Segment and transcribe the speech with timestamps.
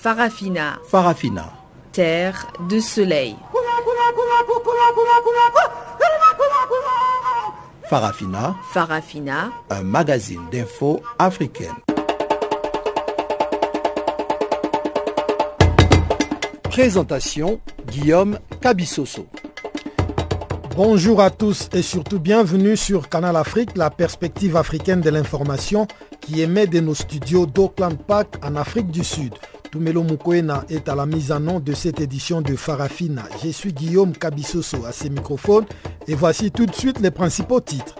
[0.00, 0.78] Farafina.
[0.88, 1.52] Farafina.
[1.90, 3.34] Terre de soleil.
[7.90, 8.54] Farafina.
[8.72, 9.50] Farafina.
[9.70, 11.74] Un magazine d'infos africaine.
[16.70, 19.26] Présentation Guillaume Cabissoso.
[20.76, 25.88] Bonjour à tous et surtout bienvenue sur Canal Afrique, la perspective africaine de l'information
[26.20, 29.34] qui émet de nos studios d'Auckland Park en Afrique du Sud.
[29.70, 33.24] Tumelo Mukwena est à la mise en nom de cette édition de Farafina.
[33.44, 35.66] Je suis Guillaume Cabissoso à ses microphones
[36.06, 37.96] et voici tout de suite les principaux titres.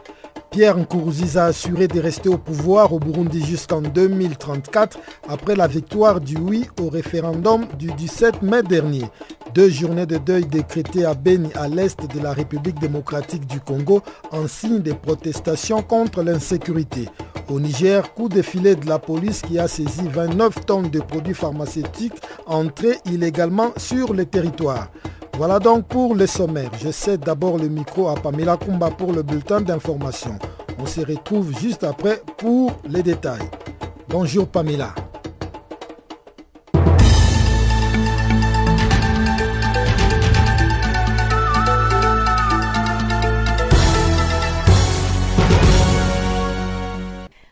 [0.50, 6.22] Pierre Nkurunziza a assuré de rester au pouvoir au Burundi jusqu'en 2034 après la victoire
[6.22, 9.04] du oui au référendum du 17 mai dernier.
[9.54, 14.02] Deux journées de deuil décrétées à Beni à l'est de la République démocratique du Congo
[14.30, 17.08] en signe de protestations contre l'insécurité.
[17.48, 21.34] Au Niger, coup de filet de la police qui a saisi 29 tonnes de produits
[21.34, 24.88] pharmaceutiques entrés illégalement sur le territoire.
[25.38, 26.70] Voilà donc pour le sommaire.
[26.82, 30.38] Je cède d'abord le micro à Pamela Kumba pour le bulletin d'information.
[30.78, 33.48] On se retrouve juste après pour les détails.
[34.08, 34.94] Bonjour Pamela.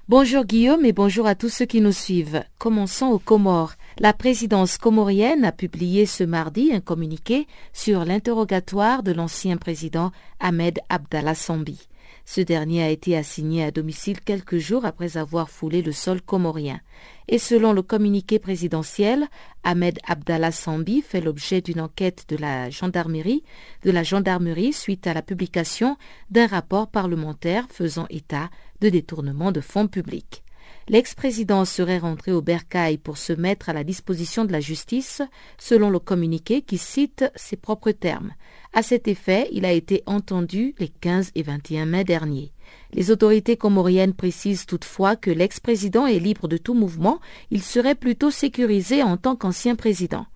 [0.08, 2.44] Bonjour Guillaume et bonjour à tous ceux qui nous suivent.
[2.58, 3.72] Commençons aux Comores.
[3.98, 10.78] La présidence comorienne a publié ce mardi un communiqué sur l'interrogatoire de l'ancien président Ahmed
[10.90, 11.88] Abdallah Sambi.
[12.28, 16.80] Ce dernier a été assigné à domicile quelques jours après avoir foulé le sol comorien.
[17.28, 19.28] Et selon le communiqué présidentiel,
[19.62, 23.44] Ahmed Abdallah Sambi fait l'objet d'une enquête de la gendarmerie,
[23.84, 25.96] de la gendarmerie suite à la publication
[26.28, 30.42] d'un rapport parlementaire faisant état de détournement de fonds publics.
[30.88, 35.20] L'ex-président serait rentré au bercail pour se mettre à la disposition de la justice,
[35.58, 38.32] selon le communiqué qui cite ses propres termes.
[38.72, 42.52] À cet effet, il a été entendu les 15 et 21 mai dernier.
[42.92, 47.20] Les autorités comoriennes précisent toutefois que l'ex-président est libre de tout mouvement,
[47.50, 50.26] il serait plutôt sécurisé en tant qu'ancien président.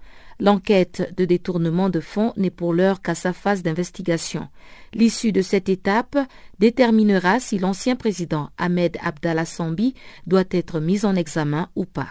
[0.41, 4.49] L'enquête de détournement de fonds n'est pour l'heure qu'à sa phase d'investigation.
[4.95, 6.17] L'issue de cette étape
[6.59, 9.95] déterminera si l'ancien président Ahmed Abdallah Sambi
[10.27, 12.09] doit être mis en examen ou pas.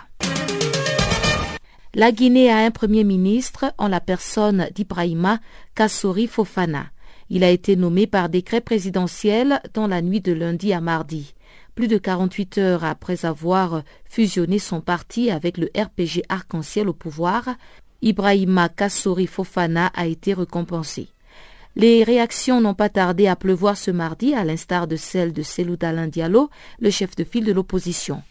[1.95, 5.39] La Guinée a un premier ministre en la personne d'Ibrahima
[5.73, 6.85] Kassori Fofana.
[7.31, 11.33] Il a été nommé par décret présidentiel dans la nuit de lundi à mardi.
[11.73, 17.55] Plus de 48 heures après avoir fusionné son parti avec le RPG Arc-en-Ciel au pouvoir,
[18.01, 21.09] Ibrahima Kassori Fofana a été récompensé.
[21.75, 25.77] Les réactions n'ont pas tardé à pleuvoir ce mardi, à l'instar de celle de Selou
[25.77, 26.49] Diallo,
[26.79, 28.21] le chef de file de l'opposition.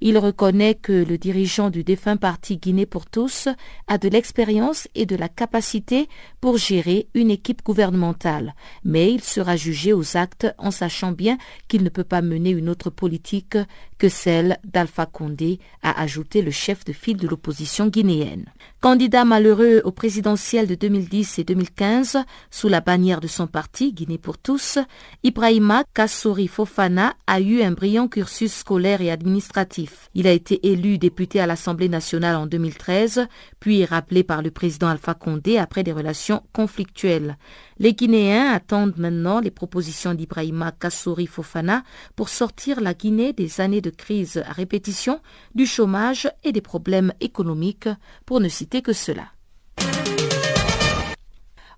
[0.00, 3.48] Il reconnaît que le dirigeant du défunt parti Guinée pour tous
[3.88, 6.08] a de l'expérience et de la capacité
[6.40, 11.82] pour gérer une équipe gouvernementale, mais il sera jugé aux actes en sachant bien qu'il
[11.82, 13.58] ne peut pas mener une autre politique
[13.98, 18.46] que celle d'Alpha Condé, a ajouté le chef de file de l'opposition guinéenne.
[18.80, 22.18] Candidat malheureux au présidentiel de 2010 et 2015,
[22.48, 24.78] sous la bannière de son parti Guinée pour tous,
[25.24, 30.10] Ibrahima Kassori Fofana a eu un brillant cursus scolaire et administratif.
[30.14, 33.26] Il a été élu député à l'Assemblée nationale en 2013,
[33.58, 37.36] puis rappelé par le président Alpha Condé après des relations conflictuelles.
[37.80, 41.82] Les Guinéens attendent maintenant les propositions d'Ibrahima Kassouri Fofana
[42.14, 45.20] pour sortir la Guinée des années de crise à répétition,
[45.56, 47.88] du chômage et des problèmes économiques,
[48.24, 49.32] pour ne citer que cela.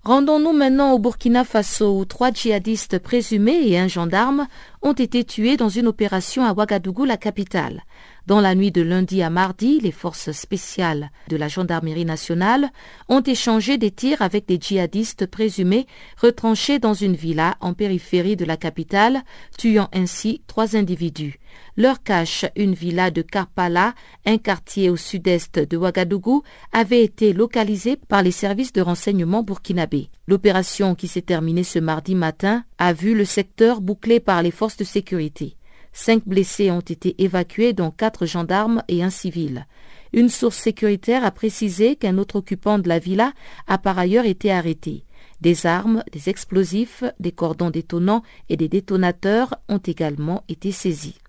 [0.03, 4.47] Rendons-nous maintenant au Burkina Faso où trois djihadistes présumés et un gendarme
[4.81, 7.83] ont été tués dans une opération à Ouagadougou, la capitale.
[8.25, 12.71] Dans la nuit de lundi à mardi, les forces spéciales de la gendarmerie nationale
[13.09, 15.85] ont échangé des tirs avec des djihadistes présumés
[16.17, 19.21] retranchés dans une villa en périphérie de la capitale,
[19.55, 21.40] tuant ainsi trois individus.
[21.77, 23.95] Leur cache, une villa de Karpala,
[24.25, 30.09] un quartier au sud-est de Ouagadougou, avait été localisée par les services de renseignement burkinabés.
[30.27, 34.77] L'opération qui s'est terminée ce mardi matin a vu le secteur bouclé par les forces
[34.77, 35.55] de sécurité.
[35.93, 39.65] Cinq blessés ont été évacués, dont quatre gendarmes et un civil.
[40.13, 43.31] Une source sécuritaire a précisé qu'un autre occupant de la villa
[43.67, 45.05] a par ailleurs été arrêté.
[45.39, 51.20] Des armes, des explosifs, des cordons détonants et des détonateurs ont également été saisis.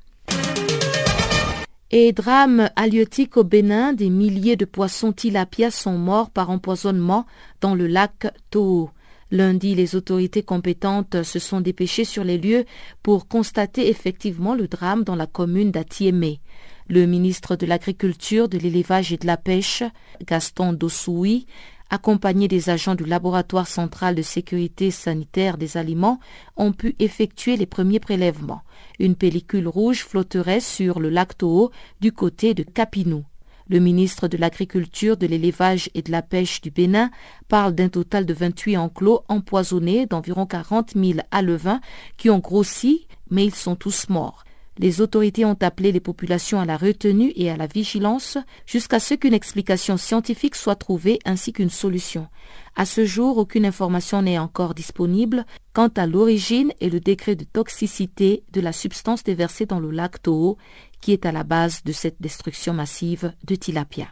[1.94, 7.26] Et drame halieutique au Bénin, des milliers de poissons tilapia sont morts par empoisonnement
[7.60, 8.88] dans le lac Toho.
[9.30, 12.64] Lundi, les autorités compétentes se sont dépêchées sur les lieux
[13.02, 16.40] pour constater effectivement le drame dans la commune d'Atiémé.
[16.88, 19.82] Le ministre de l'Agriculture, de l'Élevage et de la Pêche,
[20.26, 21.44] Gaston Dossoui,
[21.90, 26.20] accompagnés des agents du laboratoire central de sécurité sanitaire des aliments,
[26.56, 28.62] ont pu effectuer les premiers prélèvements.
[28.98, 33.24] Une pellicule rouge flotterait sur le lac Toho du côté de Capinou.
[33.68, 37.10] Le ministre de l'Agriculture, de l'Élevage et de la Pêche du Bénin
[37.48, 41.80] parle d'un total de 28 enclos empoisonnés d'environ 40 000 alevins
[42.16, 44.44] qui ont grossi, mais ils sont tous morts.
[44.82, 48.37] Les autorités ont appelé les populations à la retenue et à la vigilance
[48.67, 52.26] jusqu'à ce qu'une explication scientifique soit trouvée ainsi qu'une solution.
[52.75, 57.44] À ce jour, aucune information n'est encore disponible quant à l'origine et le degré de
[57.44, 60.58] toxicité de la substance déversée dans le lac Toho
[61.00, 64.08] qui est à la base de cette destruction massive de tilapia.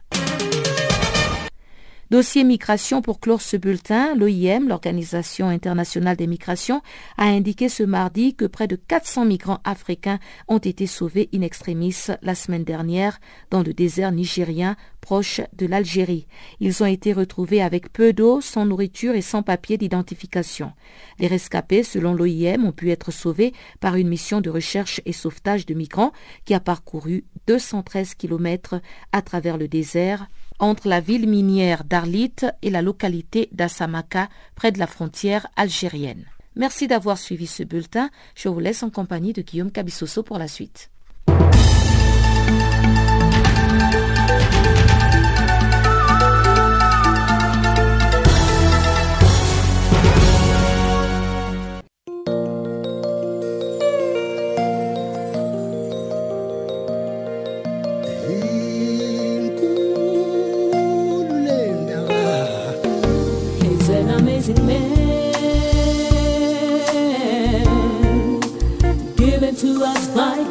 [2.10, 6.82] Dossier migration pour clore ce bulletin, l'OIM, l'Organisation internationale des migrations,
[7.16, 10.18] a indiqué ce mardi que près de 400 migrants africains
[10.48, 13.20] ont été sauvés in extremis la semaine dernière
[13.52, 16.26] dans le désert nigérien proche de l'Algérie.
[16.58, 20.72] Ils ont été retrouvés avec peu d'eau, sans nourriture et sans papier d'identification.
[21.20, 25.64] Les rescapés, selon l'OIM, ont pu être sauvés par une mission de recherche et sauvetage
[25.64, 26.12] de migrants
[26.44, 28.82] qui a parcouru 213 kilomètres
[29.12, 30.26] à travers le désert
[30.60, 36.26] entre la ville minière d'Arlit et la localité d'Assamaka, près de la frontière algérienne.
[36.56, 38.10] Merci d'avoir suivi ce bulletin.
[38.34, 40.90] Je vous laisse en compagnie de Guillaume Cabissoso pour la suite.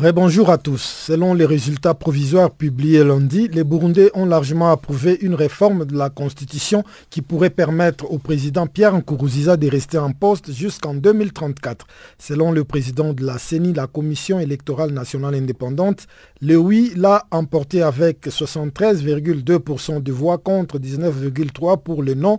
[0.00, 0.80] Rebonjour à tous.
[0.80, 6.08] Selon les résultats provisoires publiés lundi, les Burundais ont largement approuvé une réforme de la
[6.08, 11.84] Constitution qui pourrait permettre au président Pierre Nkuruziza de rester en poste jusqu'en 2034.
[12.16, 16.06] Selon le président de la CENI, la Commission électorale nationale indépendante,
[16.40, 22.38] le oui l'a emporté avec 73,2% de voix contre 19,3% pour le non,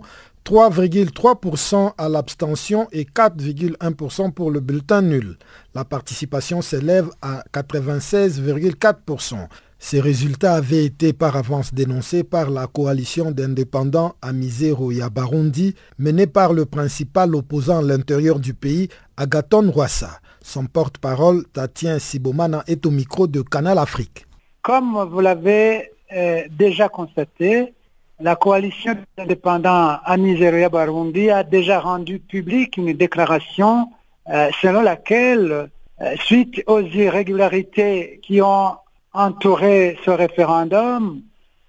[0.50, 5.38] 3,3% à l'abstention et 4,1% pour le bulletin nul.
[5.76, 9.46] La participation s'élève à 96,4%.
[9.78, 16.52] Ces résultats avaient été par avance dénoncés par la coalition d'indépendants Amizero Barundi, menée par
[16.52, 20.18] le principal opposant à l'intérieur du pays, Agaton Rwassa.
[20.42, 24.26] Son porte-parole, Tatien Sibomana, est au micro de Canal Afrique.
[24.62, 27.72] Comme vous l'avez euh, déjà constaté,
[28.20, 33.88] la coalition indépendants à Nigeria Barundi a déjà rendu publique une déclaration
[34.28, 35.70] euh, selon laquelle,
[36.02, 38.72] euh, suite aux irrégularités qui ont
[39.12, 41.22] entouré ce référendum,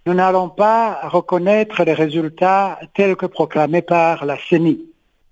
[0.06, 4.82] nous n'allons pas reconnaître les résultats tels que proclamés par la CENI.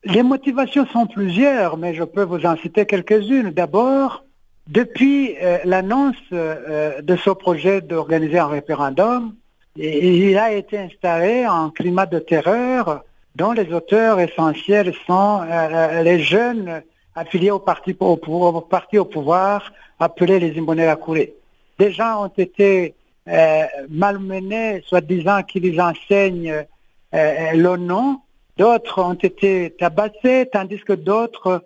[0.06, 3.52] Les motivations sont plusieurs, mais je peux vous en citer quelques-unes.
[3.52, 4.24] D'abord,
[4.68, 9.34] depuis euh, l'annonce de ce projet d'organiser un référendum,
[9.76, 13.04] il a été installé en climat de terreur
[13.36, 16.82] dont les auteurs essentiels sont euh, euh, les jeunes
[17.16, 21.28] affiliés au parti au, pouvoir, appelés les Imbonerakure.
[21.78, 22.96] Des gens ont été
[23.28, 26.66] euh, malmenés, soi-disant qu'ils enseignent
[27.12, 28.20] le nom.
[28.58, 31.64] D'autres ont été tabassés, tandis que d'autres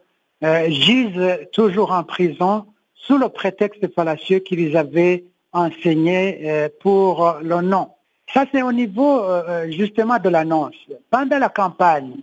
[0.68, 7.90] gisent toujours en prison sous le prétexte fallacieux qu'ils avaient enseigné pour le nom.
[8.34, 10.76] Ça, c'est au niveau euh, euh, justement de l'annonce.
[11.12, 12.16] Pendant la campagne,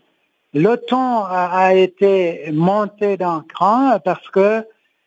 [0.52, 4.66] le ton a, été monté d'un cran parce que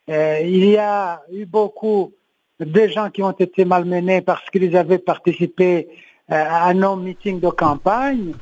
[0.10, 2.14] euh, il y a eu beaucoup
[2.62, 5.90] de gens qui ont été malmenés parce qu'ils avaient participé
[6.30, 8.34] à nos meetings de campagne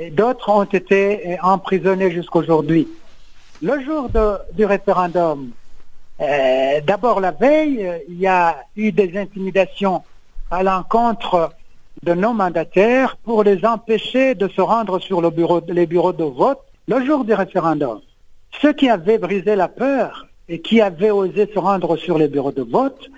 [0.00, 2.88] et d'autres ont été emprisonnés jusqu'aujourd'hui.
[3.62, 4.08] Le jour
[4.54, 5.50] du référendum,
[6.18, 10.02] d'abord la veille, il y a eu des intimidations
[10.50, 11.52] à l'encontre
[12.02, 17.04] de nos mandataires pour les empêcher de se rendre sur les bureaux de vote le
[17.04, 18.00] jour du référendum.
[18.60, 22.52] Ce qui avait brisé la peur, et qui avaient osé se rendre sur les bureaux
[22.52, 23.10] de vote,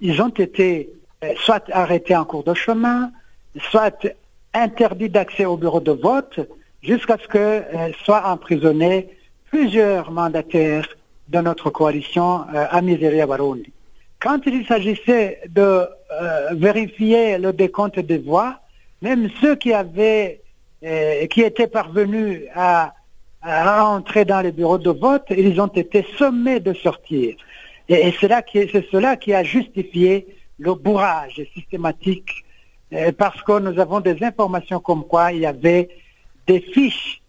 [0.00, 0.90] ils ont été
[1.24, 3.10] euh, soit arrêtés en cours de chemin,
[3.58, 4.06] soit
[4.52, 6.40] interdits d'accès au bureau de vote,
[6.82, 9.08] jusqu'à ce que euh, soient emprisonnés
[9.50, 10.86] plusieurs mandataires
[11.28, 13.72] de notre coalition euh, Amiseria Barundi.
[14.20, 18.60] Quand il s'agissait de euh, vérifier le décompte des voix,
[19.02, 20.40] même ceux qui avaient,
[20.84, 22.94] euh, qui étaient parvenus à,
[23.42, 27.36] à entrer dans les bureaux de vote, ils ont été sommés de sortir.
[27.88, 30.26] Et, c'est cela qui a justifié
[30.58, 32.30] le bourrage systématique,
[33.18, 35.88] parce que nous avons des informations comme quoi il y avait
[36.46, 37.20] des fiches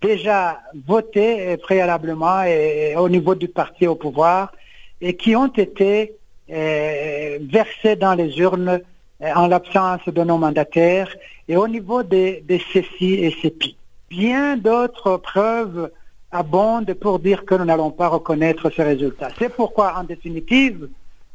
[0.00, 4.52] déjà votées euh, préalablement et, au niveau du parti au pouvoir
[5.00, 6.14] et qui ont été
[6.50, 8.80] euh, versées dans les urnes
[9.22, 11.14] euh, en l'absence de nos mandataires
[11.48, 13.76] et au niveau des, des CECI et CEPI.
[14.08, 15.90] Bien d'autres preuves
[16.32, 19.28] abondent pour dire que nous n'allons pas reconnaître ces résultats.
[19.38, 20.88] C'est pourquoi, en définitive,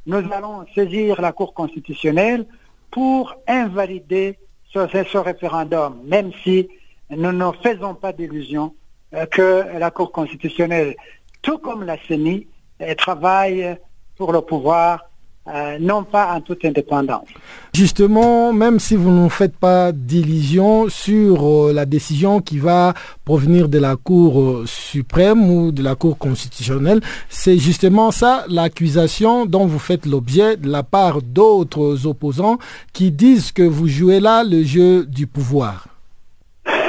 [0.05, 2.45] nous allons saisir la Cour constitutionnelle
[2.91, 4.37] pour invalider
[4.71, 6.67] ce référendum, même si
[7.09, 8.73] nous ne faisons pas d'illusion
[9.13, 10.95] euh, que la Cour constitutionnelle,
[11.41, 12.47] tout comme la CENI,
[12.81, 13.77] euh, travaille
[14.17, 15.01] pour le pouvoir,
[15.47, 17.27] euh, non pas en toute indépendance.
[17.73, 22.93] Justement, même si vous ne faites pas d'illusion sur la décision qui va
[23.25, 29.67] provenir de la Cour suprême ou de la Cour constitutionnelle, c'est justement ça l'accusation dont
[29.67, 32.57] vous faites l'objet de la part d'autres opposants
[32.91, 35.94] qui disent que vous jouez là le jeu du pouvoir.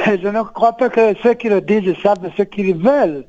[0.23, 3.25] Je ne crois pas que ceux qui le disent savent ce qu'ils veulent.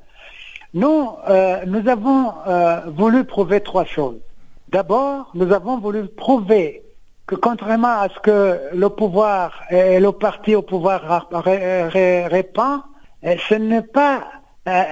[0.75, 4.21] Nous, euh, nous avons euh, voulu prouver trois choses.
[4.69, 6.83] D'abord, nous avons voulu prouver
[7.27, 12.83] que contrairement à ce que le pouvoir et le parti au pouvoir répand,
[13.25, 14.29] euh, ce n'est pas
[14.69, 14.83] euh,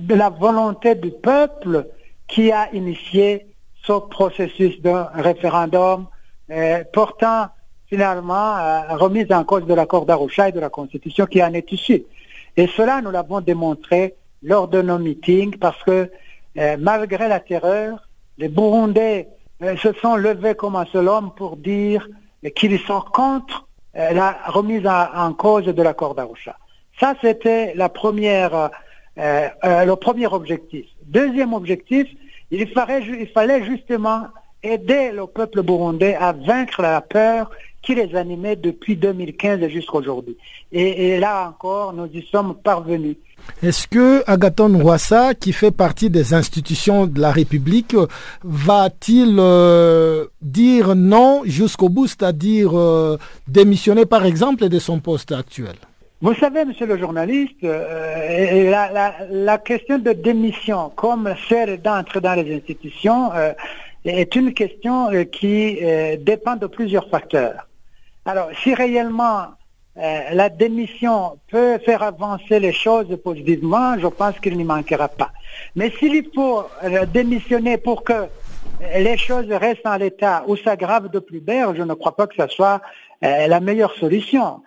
[0.00, 1.86] de la volonté du peuple
[2.26, 3.46] qui a initié
[3.84, 6.06] ce processus de référendum
[6.50, 7.46] euh, portant
[7.88, 11.70] finalement euh, remise en cause de l'accord d'Arusha et de la Constitution qui en est
[11.72, 12.04] issue.
[12.56, 16.10] Et cela, nous l'avons démontré lors de nos meetings parce que
[16.58, 19.28] euh, malgré la terreur, les Burundais
[19.62, 22.08] euh, se sont levés comme un seul homme pour dire
[22.54, 26.54] qu'ils sont contre la remise en, cause de l'accord d'Arusha.
[27.00, 27.88] Ça, c'était le
[29.94, 30.84] premier objectif.
[31.06, 32.06] Deuxième objectif,
[32.50, 34.26] il fallait, il fallait justement
[34.62, 37.50] aider le peuple burundais à vaincre la peur
[37.86, 40.36] qui les animait depuis 2015 jusqu'à aujourd'hui.
[40.72, 43.16] Et, et là encore, nous y sommes parvenus.
[43.62, 47.94] Est-ce que Agathon Rwasa, qui fait partie des institutions de la République,
[48.42, 53.16] va-t-il euh, dire non jusqu'au bout, c'est-à-dire euh,
[53.46, 55.76] démissionner par exemple de son poste actuel?
[56.22, 62.22] Vous savez, monsieur le journaliste, euh, la, la, la question de démission, comme celle d'entrer
[62.22, 63.52] dans les institutions, euh,
[64.04, 65.78] est une question euh, qui
[66.20, 67.68] dépend de plusieurs facteurs.
[68.28, 69.46] Alors, si réellement
[69.96, 75.30] euh, la démission peut faire avancer les choses positivement, je pense qu'il n'y manquera pas.
[75.76, 78.26] Mais s'il faut euh, démissionner pour que
[78.98, 82.34] les choses restent en l'état ou s'aggravent de plus belle, je ne crois pas que
[82.36, 82.82] ce soit
[83.24, 84.60] euh, la meilleure solution.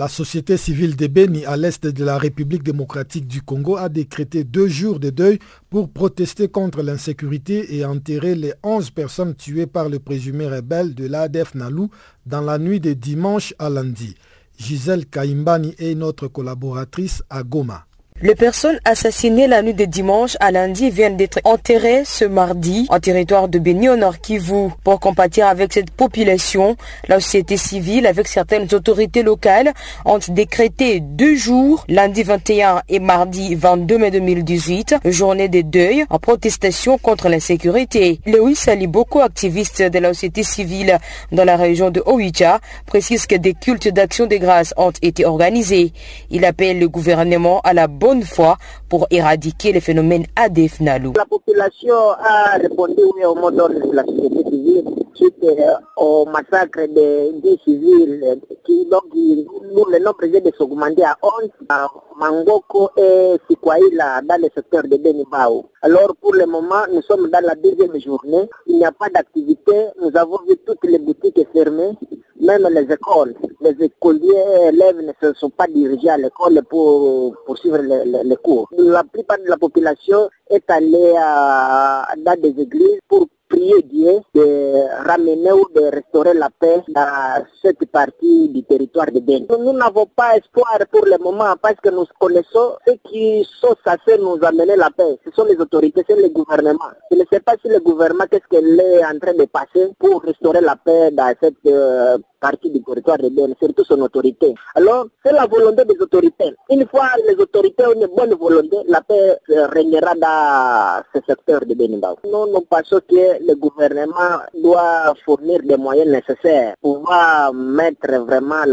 [0.00, 4.44] La société civile de Beni, à l'est de la République démocratique du Congo, a décrété
[4.44, 5.38] deux jours de deuil
[5.68, 11.06] pour protester contre l'insécurité et enterrer les 11 personnes tuées par le présumé rebelle de
[11.06, 11.90] l'ADF Nalou
[12.24, 14.14] dans la nuit de dimanche à lundi.
[14.56, 17.84] Gisèle Kaimbani est notre collaboratrice à Goma.
[18.22, 23.00] Les personnes assassinées la nuit de dimanche à lundi viennent d'être enterrées ce mardi en
[23.00, 24.68] territoire de Beni au Nord Kivu.
[24.84, 26.76] Pour compatir avec cette population,
[27.08, 29.72] la société civile avec certaines autorités locales
[30.04, 36.18] ont décrété deux jours, lundi 21 et mardi 22 mai 2018, journée de deuil en
[36.18, 38.20] protestation contre l'insécurité.
[38.26, 40.98] Louis Saliboko, activiste de la société civile
[41.32, 45.94] dans la région de Oicha, précise que des cultes d'action de grâce ont été organisés.
[46.28, 48.56] Il appelle le gouvernement à la bonne foi
[48.88, 51.12] pour éradiquer les phénomènes ADF Nalou.
[51.16, 56.86] La population a répondu au mot d'ordre de la société civile suite euh, au massacre
[56.88, 61.86] des, des civils euh, qui donc nous, le nombre de s'augmenter à 11 à
[62.18, 65.66] Mangoko et Sikwaïla dans le secteur de Benibao.
[65.82, 68.50] Alors pour le moment, nous sommes dans la deuxième journée.
[68.66, 69.72] Il n'y a pas d'activité.
[70.02, 71.92] Nous avons vu toutes les boutiques fermées,
[72.38, 73.34] même les écoles.
[73.62, 78.68] les écoliers élèves ne se sont pas dirigés à l'école pour poursuivre les, les, cours.
[78.76, 85.52] La plupart de la population est allée dans des églises pour prier Dieu de ramener
[85.52, 89.44] ou de restaurer la paix dans cette partie du territoire de Ben.
[89.50, 94.18] Nous n'avons pas espoir pour le moment parce que nous connaissons ceux qui sont censés
[94.18, 95.18] nous amener la paix.
[95.24, 96.90] Ce sont les autorités, c'est le gouvernement.
[97.10, 100.22] Je ne sais pas si le gouvernement, qu'est-ce qu'elle est en train de passer pour
[100.22, 104.54] restaurer la paix dans cette euh, partie du territoire Ben, surtout son autorité.
[104.74, 106.54] Alors, c'est la volonté des autorités.
[106.70, 111.74] Une fois les autorités ont une bonne volonté, la paix régnera dans ce secteur de
[111.74, 112.16] Benibao.
[112.24, 117.08] Nous, nous pensons que le gouvernement doit fournir des moyens nécessaires pour
[117.54, 118.64] mettre vraiment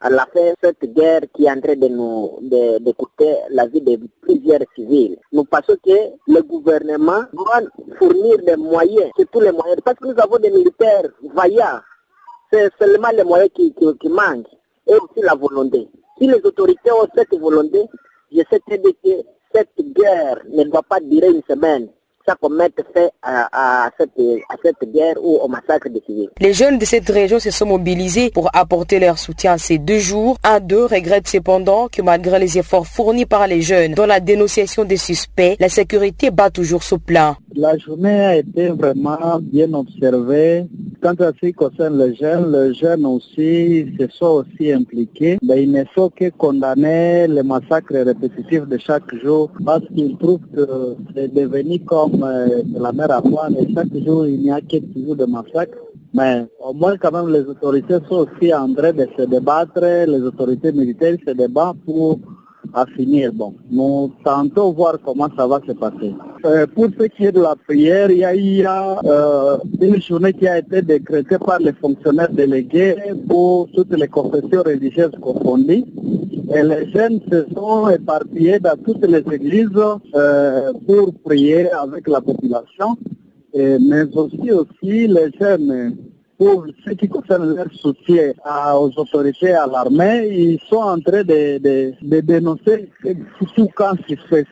[0.00, 3.66] à la fin cette guerre qui est en train de nous de, de coûter la
[3.66, 5.16] vie de plusieurs civils.
[5.32, 7.60] Nous pensons que le gouvernement doit
[7.98, 11.80] fournir des moyens, c'est tous les moyens, parce que nous avons des militaires vaillants
[12.52, 13.72] c'est seulement les moyens qui,
[14.08, 14.46] manquent
[14.86, 15.88] et aussi la volonté.
[16.18, 17.82] Si les autorités ont cette volonté,
[18.32, 19.10] je sais que
[19.54, 21.88] cette guerre ne doit pas durer une semaine
[22.26, 24.10] ça mettre fin à, à, cette,
[24.48, 26.30] à cette guerre ou au massacre des civils.
[26.40, 30.36] Les jeunes de cette région se sont mobilisés pour apporter leur soutien ces deux jours.
[30.44, 34.84] Un d'eux regrette cependant que malgré les efforts fournis par les jeunes dans la dénonciation
[34.84, 37.36] des suspects, la sécurité bat toujours son plein.
[37.56, 40.66] La journée a été vraiment bien observée.
[41.02, 45.38] Quant à ce qui concerne les jeunes, les jeunes aussi se sont aussi impliqués.
[45.42, 50.46] Mais il ne faut que condamner les massacres répétitifs de chaque jour parce qu'ils trouvent
[50.54, 53.22] que c'est devenu comme euh, la mer à
[53.58, 55.78] et chaque jour il n'y a que toujours de massacres.
[56.12, 60.22] Mais au moins quand même les autorités sont aussi en train de se débattre, les
[60.22, 62.18] autorités militaires se débattent pour
[62.74, 63.32] à finir.
[63.32, 66.14] Bon, nous tentons voir comment ça va se passer.
[66.44, 68.18] Euh, pour ce qui est de la prière, il
[68.56, 72.96] y a, euh, une journée qui a été décrétée par les fonctionnaires délégués
[73.28, 75.84] pour toutes les confessions religieuses confondues.
[76.52, 79.68] Et les jeunes se sont éparpillés dans toutes les églises
[80.14, 82.96] euh, pour prier avec la population.
[83.54, 85.96] Mais aussi les jeunes
[86.40, 88.32] pour ce qui concerne leur soutien
[88.74, 92.88] aux autorités, à l'armée, ils sont en train de, de, de dénoncer,
[93.36, 93.92] surtout quand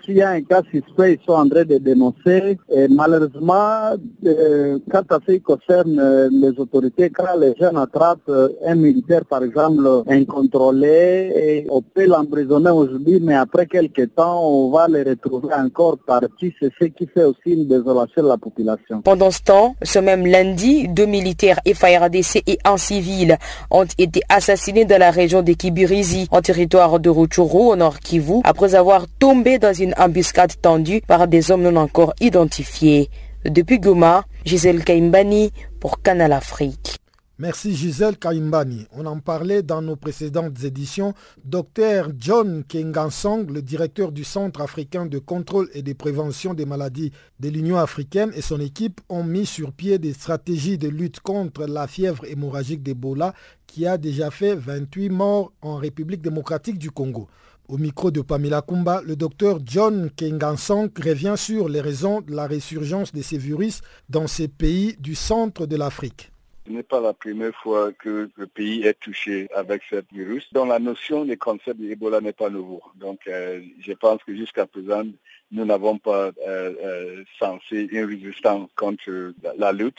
[0.05, 2.59] s'il y a un cas suspect, ils sont en train de dénoncer.
[2.71, 8.31] Et malheureusement, euh, quand ça concerne les autorités, quand les jeunes attrapent
[8.67, 14.71] un militaire, par exemple, incontrôlé, et on peut l'emprisonner aujourd'hui, mais après quelques temps, on
[14.71, 16.53] va les retrouver encore partis.
[16.61, 19.01] C'est ce qui fait aussi une désolation de la population.
[19.01, 23.39] Pendant ce temps, ce même lundi, deux militaires FARDC et un civil
[23.71, 28.41] ont été assassinés dans la région de Kibirizi, en territoire de Rutshuru, au nord Kivu,
[28.45, 33.11] après avoir tombé dans une embuscade tendue par des hommes non encore identifiés.
[33.45, 36.99] Depuis Goma, Gisèle Kaimbani pour Canal Afrique.
[37.41, 38.89] Merci Gisèle Kaimbani.
[38.91, 41.15] On en parlait dans nos précédentes éditions.
[41.45, 47.13] Dr John Kengansong, le directeur du Centre africain de contrôle et de prévention des maladies
[47.39, 51.65] de l'Union africaine et son équipe ont mis sur pied des stratégies de lutte contre
[51.67, 53.35] la fièvre hémorragique d'Ebola
[53.69, 57.29] qui a déjà fait 28 morts en République démocratique du Congo.
[57.69, 62.49] Au micro de Pamela Kumba, le docteur John Kengansong revient sur les raisons de la
[62.49, 66.33] résurgence de ces virus dans ces pays du centre de l'Afrique.
[66.69, 70.53] Ce n'est pas la première fois que le pays est touché avec ce virus.
[70.53, 72.83] Donc la notion des concept d'Ebola n'est pas nouveau.
[72.97, 75.03] Donc euh, je pense que jusqu'à présent,
[75.51, 79.97] nous n'avons pas euh, euh, sensé une résistance contre la lutte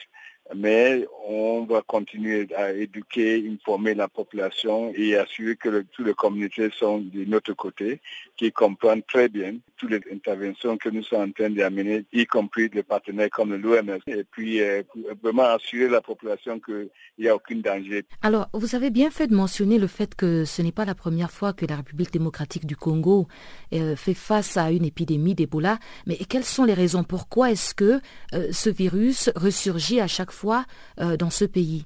[0.55, 6.13] mais on va continuer à éduquer, informer la population et assurer que le, toutes les
[6.13, 8.01] communautés sont de notre côté,
[8.35, 12.69] qui comprennent très bien toutes les interventions que nous sommes en train d'amener, y compris
[12.69, 14.81] des partenaires comme l'OMS, et puis euh,
[15.21, 18.03] vraiment assurer la population qu'il n'y a aucun danger.
[18.21, 21.31] Alors, vous avez bien fait de mentionner le fait que ce n'est pas la première
[21.31, 23.27] fois que la République démocratique du Congo
[23.73, 27.03] euh, fait face à une épidémie d'Ebola, mais quelles sont les raisons?
[27.03, 28.01] Pourquoi est-ce que
[28.33, 30.38] euh, ce virus ressurgit à chaque fois?
[30.99, 31.85] Euh, dans ce pays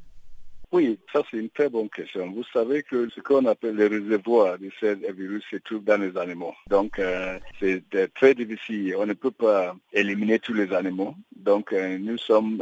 [0.75, 2.31] oui, ça c'est une très bonne question.
[2.31, 6.17] Vous savez que ce qu'on appelle les réservoirs de ces virus se trouve dans les
[6.17, 6.55] animaux.
[6.67, 7.83] Donc euh, c'est
[8.15, 8.95] très difficile.
[8.97, 11.13] On ne peut pas éliminer tous les animaux.
[11.35, 12.59] Donc euh, nous sommes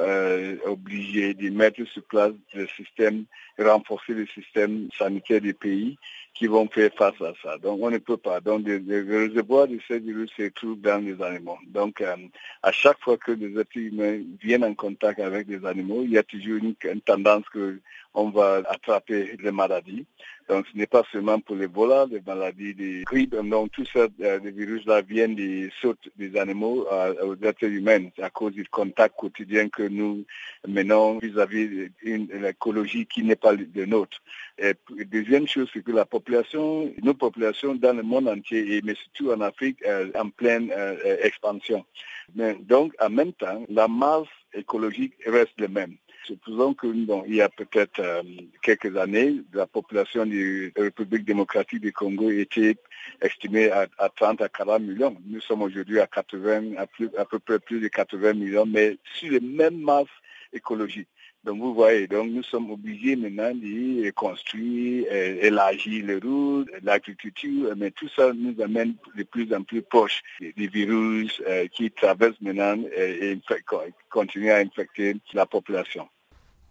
[0.66, 3.24] obligés de mettre sur place le système,
[3.58, 5.98] renforcer le système sanitaire du pays
[6.34, 7.58] qui vont faire face à ça.
[7.58, 8.40] Donc on ne peut pas.
[8.40, 11.58] Donc les, réservoirs de ces virus se trouvent dans les animaux.
[11.68, 12.16] Donc euh,
[12.64, 16.18] à chaque fois que des êtres humains viennent en contact avec des animaux, il y
[16.18, 17.80] a toujours une tendance que
[18.14, 20.06] on va attraper les maladies.
[20.50, 24.40] Donc ce n'est pas seulement pour l'Ebola, les maladies des grippes, donc tout ça, euh,
[24.44, 26.86] les virus-là viennent des sautes des animaux
[27.24, 30.26] aux êtres humains à cause du contact quotidien que nous
[30.68, 34.22] menons vis-à-vis d'une écologie qui n'est pas de nôtre.
[34.58, 34.74] Et
[35.06, 39.40] deuxième chose, c'est que la population, nos populations dans le monde entier, mais surtout en
[39.42, 39.80] Afrique,
[40.16, 40.74] en pleine
[41.22, 41.86] expansion.
[42.36, 45.96] Mais donc, en même temps, la masse écologique reste la même.
[46.24, 48.22] Supposons qu'il y a peut-être euh,
[48.62, 52.76] quelques années, la population de la République démocratique du Congo était
[53.22, 55.18] estimée à, 30 à 40 millions.
[55.26, 59.40] Nous sommes aujourd'hui à 80, à, peu près plus de 80 millions, mais sur les
[59.40, 60.08] mêmes masses
[60.54, 61.08] écologiques.
[61.44, 67.74] Donc vous voyez, donc nous sommes obligés maintenant de construire, euh, élargir les routes, l'agriculture,
[67.76, 72.40] mais tout ça nous amène de plus en plus proche des virus euh, qui traversent
[72.42, 73.42] maintenant et, et
[74.12, 76.08] continuent à infecter la population.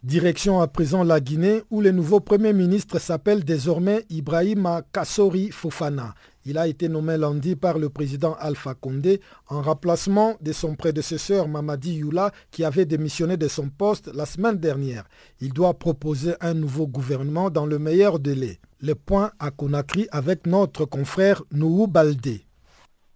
[0.05, 6.15] Direction à présent la Guinée où le nouveau Premier ministre s'appelle désormais Ibrahima Kassori Fofana.
[6.47, 11.49] Il a été nommé lundi par le président Alpha Condé en remplacement de son prédécesseur
[11.49, 15.05] Mamadi Youla qui avait démissionné de son poste la semaine dernière.
[15.43, 18.59] Il doit proposer un nouveau gouvernement dans le meilleur délai.
[18.81, 22.47] Le point à Conakry avec notre confrère Nouhou Baldé.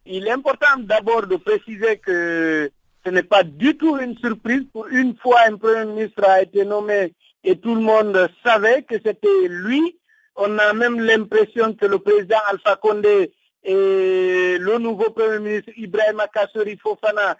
[0.04, 2.70] Il est important d'abord de préciser que
[3.06, 4.64] ce n'est pas du tout une surprise.
[4.70, 8.96] Pour une fois, un Premier ministre a été nommé et tout le monde savait que
[9.02, 9.96] c'était lui
[10.36, 16.22] on a même l'impression que le président Alpha Condé et le nouveau Premier ministre Ibrahim
[16.32, 17.36] Kassori Fofana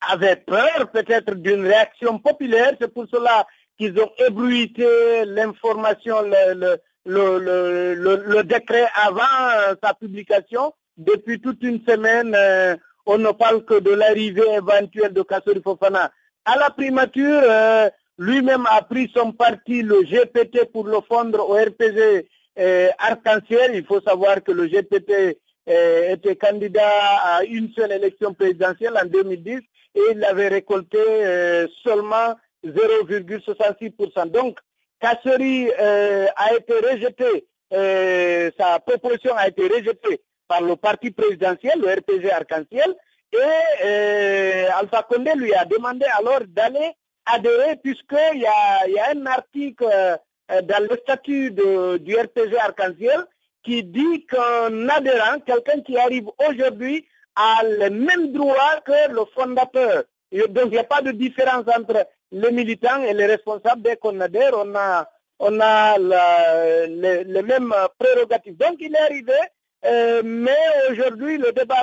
[0.00, 2.72] avaient peur peut-être d'une réaction populaire.
[2.80, 10.72] C'est pour cela qu'ils ont ébruité l'information, le, le, décret avant sa publication.
[10.96, 16.10] Depuis toute une semaine, euh, on ne parle que de l'arrivée éventuelle de Kassori Fofana.
[16.46, 21.54] À la primature, euh, lui-même a pris son parti, le GPT, pour le fondre au
[21.54, 22.26] RPG
[22.58, 23.72] euh, arc-en-ciel.
[23.74, 26.88] Il faut savoir que le GPT euh, était candidat
[27.24, 29.58] à une seule élection présidentielle en 2010
[29.94, 34.30] et il avait récolté euh, seulement 0,66%.
[34.30, 34.58] Donc,
[34.98, 37.46] Kasseri a été rejeté,
[38.58, 42.94] sa proposition a été rejetée par le parti présidentiel, le RPG Arc-en-Ciel,
[43.34, 46.92] et Alpha Condé lui a demandé alors d'aller
[47.26, 50.16] adhérer puisqu'il y a, y a un article euh,
[50.62, 53.26] dans le statut du RPG Arc-en-Ciel
[53.66, 60.04] qui dit qu'un adhérent, quelqu'un qui arrive aujourd'hui, a le même droit que le fondateur.
[60.48, 63.82] donc il n'y a pas de différence entre les militants et les responsables.
[63.82, 64.74] Dès qu'on adhère, on
[65.60, 68.56] a, les mêmes prérogatives.
[68.56, 69.40] Donc il est arrivé,
[69.84, 70.56] euh, mais
[70.90, 71.82] aujourd'hui le débat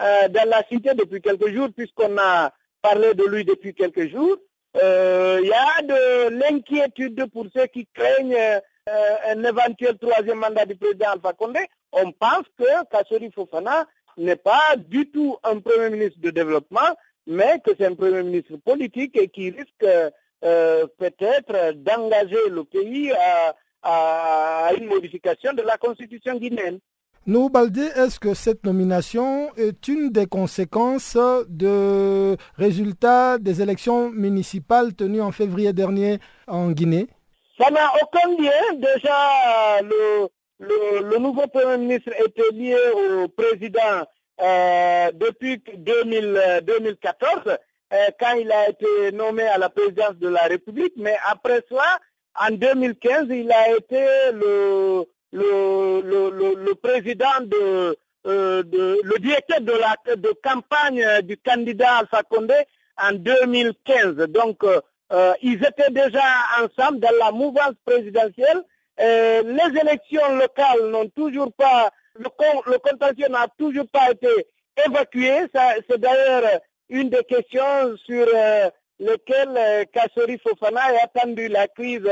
[0.00, 2.50] euh, dans la cité depuis quelques jours, puisqu'on a
[2.82, 4.36] parlé de lui depuis quelques jours,
[4.74, 10.66] il euh, y a de l'inquiétude pour ceux qui craignent euh, un éventuel troisième mandat
[10.66, 11.60] du président Alpha Condé.
[11.92, 13.86] On pense que Kassori Fofana
[14.16, 18.56] n'est pas du tout un Premier ministre de développement, mais que c'est un Premier ministre
[18.64, 20.12] politique et qui risque
[20.44, 23.12] euh, peut-être d'engager le pays
[23.82, 26.78] à une modification de la constitution guinéenne.
[27.28, 34.94] Nous, Baldé, est-ce que cette nomination est une des conséquences de résultats des élections municipales
[34.94, 37.06] tenues en février dernier en Guinée?
[37.60, 38.72] Ça n'a aucun lien.
[38.76, 44.06] Déjà, le, nouveau Premier ministre était lié au président
[44.40, 50.94] euh, depuis 2014, euh, quand il a été nommé à la présidence de la République.
[50.96, 52.00] Mais après cela,
[52.40, 59.60] en 2015, il a été le le, le, le, président de, euh, de, le directeur
[59.60, 62.54] de la de campagne du candidat Alpha Condé
[62.96, 64.14] en 2015.
[64.28, 64.80] Donc, euh,
[65.12, 66.22] euh, ils étaient déjà
[66.60, 68.62] ensemble dans la mouvance présidentielle.
[68.98, 72.28] les élections locales n'ont toujours pas, le,
[72.66, 74.28] le contentieux n'a toujours pas été
[74.86, 75.46] évacué.
[75.88, 78.26] C'est d'ailleurs une des questions sur
[78.98, 82.02] lesquelles Kassori Fofana a attendu la crise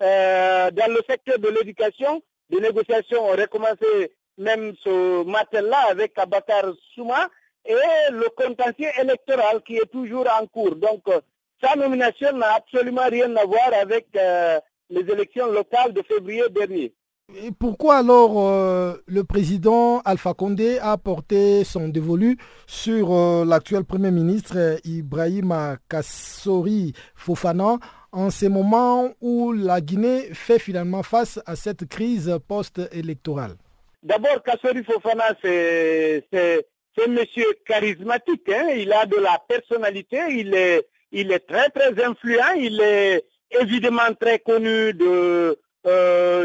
[0.00, 7.28] dans le secteur de l'éducation les négociations ont recommencé même ce matin-là avec Abakar Souma
[7.64, 7.74] et
[8.10, 10.76] le contentieux électoral qui est toujours en cours.
[10.76, 11.20] Donc, euh,
[11.62, 14.58] sa nomination n'a absolument rien à voir avec euh,
[14.90, 16.92] les élections locales de février dernier.
[17.34, 22.36] Et pourquoi alors euh, le président Alpha Condé a porté son dévolu
[22.66, 27.78] sur l'actuel Premier ministre Ibrahim Kassori Fofana
[28.12, 33.56] en ce moment où la Guinée fait finalement face à cette crise post-électorale
[34.02, 38.48] D'abord, Kassori Fofana, c'est un monsieur charismatique.
[38.48, 38.68] Hein.
[38.76, 43.24] Il a de la personnalité, il est, il est très très influent, il est,
[43.60, 45.58] évidemment très connu de,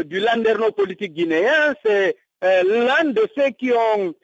[0.04, 1.74] du landerneau politique guinéen.
[1.84, 4.14] C'est l'un de ceux qui ont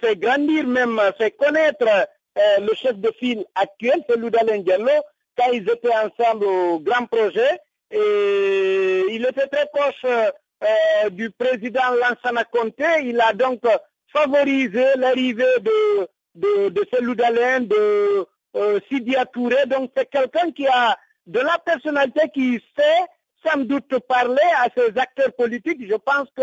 [0.00, 1.86] fait grandir, même fait connaître
[2.60, 5.02] le chef de file actuel, c'est Loudalen Diallo,
[5.38, 7.58] quand ils étaient ensemble au grand projet.
[7.90, 12.84] Et il était très proche euh, du président Lansana Conté.
[13.04, 13.60] Il a donc
[14.12, 19.66] favorisé l'arrivée de, de, de ce Loudalen, de euh, Sidia Touré.
[19.66, 23.04] Donc c'est quelqu'un qui a de la personnalité qui sait
[23.46, 25.86] sans doute parler à ses acteurs politiques.
[25.88, 26.42] Je pense que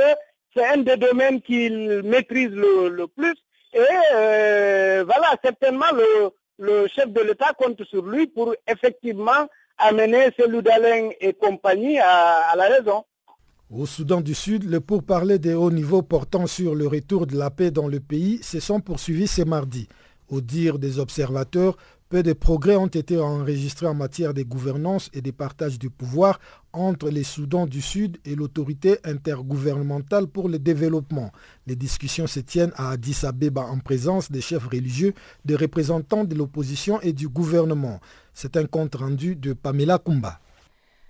[0.56, 3.36] c'est un des domaines qu'il maîtrise le, plus.
[3.74, 3.80] Et
[4.14, 11.12] euh, voilà, certainement le, le chef de l'État compte sur lui pour effectivement amener Loudalen
[11.20, 13.04] et compagnie à, à la raison.
[13.70, 17.50] Au Soudan du Sud, le pourparlers des hauts niveaux portant sur le retour de la
[17.50, 19.88] paix dans le pays se sont poursuivis ce mardi.
[20.30, 21.76] Au dire des observateurs,
[22.10, 26.40] peu de progrès ont été enregistrés en matière de gouvernance et de partage du pouvoir
[26.72, 31.32] entre les Soudans du Sud et l'autorité intergouvernementale pour le développement.
[31.66, 35.14] Les discussions se tiennent à Addis Abeba en présence des chefs religieux,
[35.46, 38.00] des représentants de l'opposition et du gouvernement.
[38.34, 40.40] C'est un compte rendu de Pamela Kumba.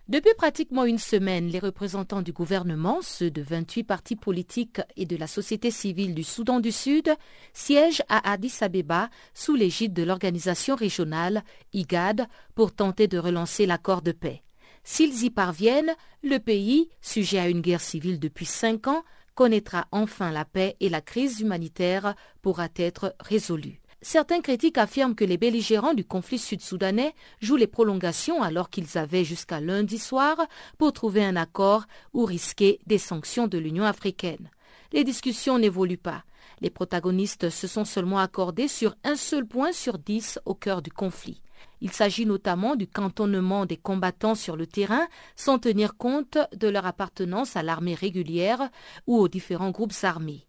[0.07, 5.17] Depuis pratiquement une semaine, les représentants du gouvernement, ceux de 28 partis politiques et de
[5.17, 7.11] la société civile du Soudan du Sud,
[7.53, 14.03] siègent à Addis Abeba sous l'égide de l'organisation régionale IGAD pour tenter de relancer l'accord
[14.03, 14.43] de paix.
[14.83, 20.31] S'ils y parviennent, le pays, sujet à une guerre civile depuis cinq ans, connaîtra enfin
[20.31, 22.13] la paix et la crise humanitaire
[22.43, 23.81] pourra être résolue.
[24.01, 29.23] Certains critiques affirment que les belligérants du conflit sud-soudanais jouent les prolongations alors qu'ils avaient
[29.23, 30.37] jusqu'à lundi soir
[30.77, 34.51] pour trouver un accord ou risquer des sanctions de l'Union africaine.
[34.93, 36.23] Les discussions n'évoluent pas.
[36.61, 40.91] Les protagonistes se sont seulement accordés sur un seul point sur dix au cœur du
[40.91, 41.41] conflit.
[41.81, 46.85] Il s'agit notamment du cantonnement des combattants sur le terrain sans tenir compte de leur
[46.85, 48.69] appartenance à l'armée régulière
[49.07, 50.45] ou aux différents groupes armés.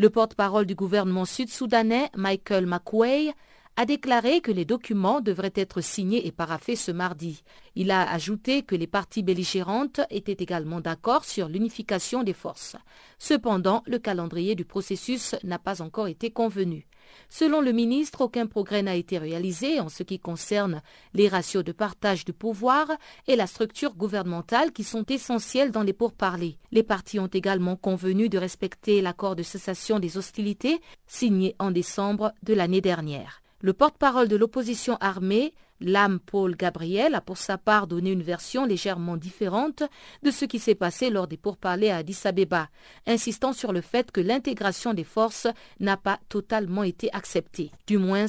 [0.00, 3.32] Le porte-parole du gouvernement sud-soudanais, Michael McWay,
[3.78, 7.44] a déclaré que les documents devraient être signés et paraffés ce mardi.
[7.76, 12.74] Il a ajouté que les parties belligérantes étaient également d'accord sur l'unification des forces.
[13.20, 16.88] Cependant, le calendrier du processus n'a pas encore été convenu.
[17.28, 20.82] Selon le ministre, aucun progrès n'a été réalisé en ce qui concerne
[21.14, 22.90] les ratios de partage du pouvoir
[23.28, 26.58] et la structure gouvernementale qui sont essentiels dans les pourparlers.
[26.72, 32.32] Les partis ont également convenu de respecter l'accord de cessation des hostilités signé en décembre
[32.42, 33.40] de l'année dernière.
[33.60, 38.64] Le porte-parole de l'opposition armée, L'âme Paul Gabriel a pour sa part donné une version
[38.64, 39.84] légèrement différente
[40.22, 42.68] de ce qui s'est passé lors des pourparlers à Addis Abeba,
[43.06, 45.46] insistant sur le fait que l'intégration des forces
[45.78, 48.26] n'a pas totalement été acceptée, du moins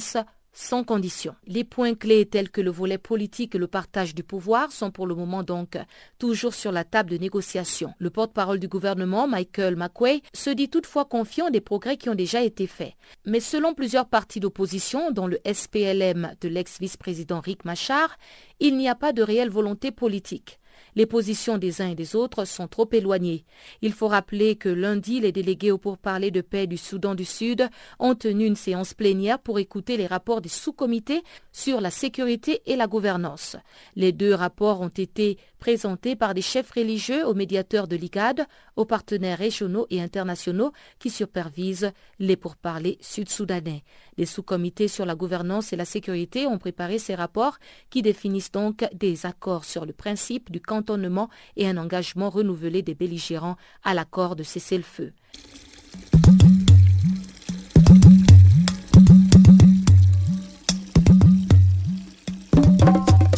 [0.52, 1.34] sans condition.
[1.46, 5.06] Les points clés tels que le volet politique et le partage du pouvoir sont pour
[5.06, 5.78] le moment donc
[6.18, 7.94] toujours sur la table de négociation.
[7.98, 12.42] Le porte-parole du gouvernement, Michael McQuay, se dit toutefois confiant des progrès qui ont déjà
[12.42, 12.94] été faits.
[13.26, 18.16] Mais selon plusieurs partis d'opposition, dont le SPLM de l'ex-vice-président Rick Machar,
[18.60, 20.59] il n'y a pas de réelle volonté politique.
[20.96, 23.44] Les positions des uns et des autres sont trop éloignées.
[23.82, 27.68] Il faut rappeler que lundi, les délégués au pourparler de paix du Soudan du Sud
[27.98, 31.22] ont tenu une séance plénière pour écouter les rapports des sous-comités
[31.52, 33.56] sur la sécurité et la gouvernance.
[33.96, 38.46] Les deux rapports ont été présentés par des chefs religieux aux médiateurs de l'IGAD,
[38.80, 43.84] aux partenaires régionaux et internationaux qui supervisent les pourparlers sud-soudanais.
[44.16, 47.58] Les sous-comités sur la gouvernance et la sécurité ont préparé ces rapports
[47.90, 52.94] qui définissent donc des accords sur le principe du cantonnement et un engagement renouvelé des
[52.94, 55.12] belligérants à l'accord de cessez-le-feu.